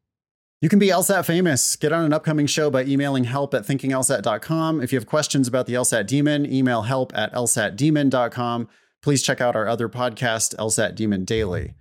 [0.61, 1.76] You can be LSAT famous.
[1.76, 4.81] Get on an upcoming show by emailing help at thinkinglsat.com.
[4.81, 8.68] If you have questions about the LSAT demon, email help at lsatdemon.com
[9.07, 11.76] please check out our other podcast, LSAT Demon Daily.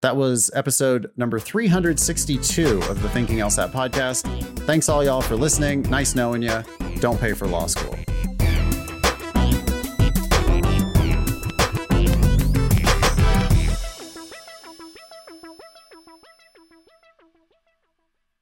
[0.00, 4.26] That was episode number 362 of the Thinking LSAT podcast.
[4.66, 5.82] Thanks all y'all for listening.
[5.82, 6.62] Nice knowing you.
[6.98, 7.96] Don't pay for law school.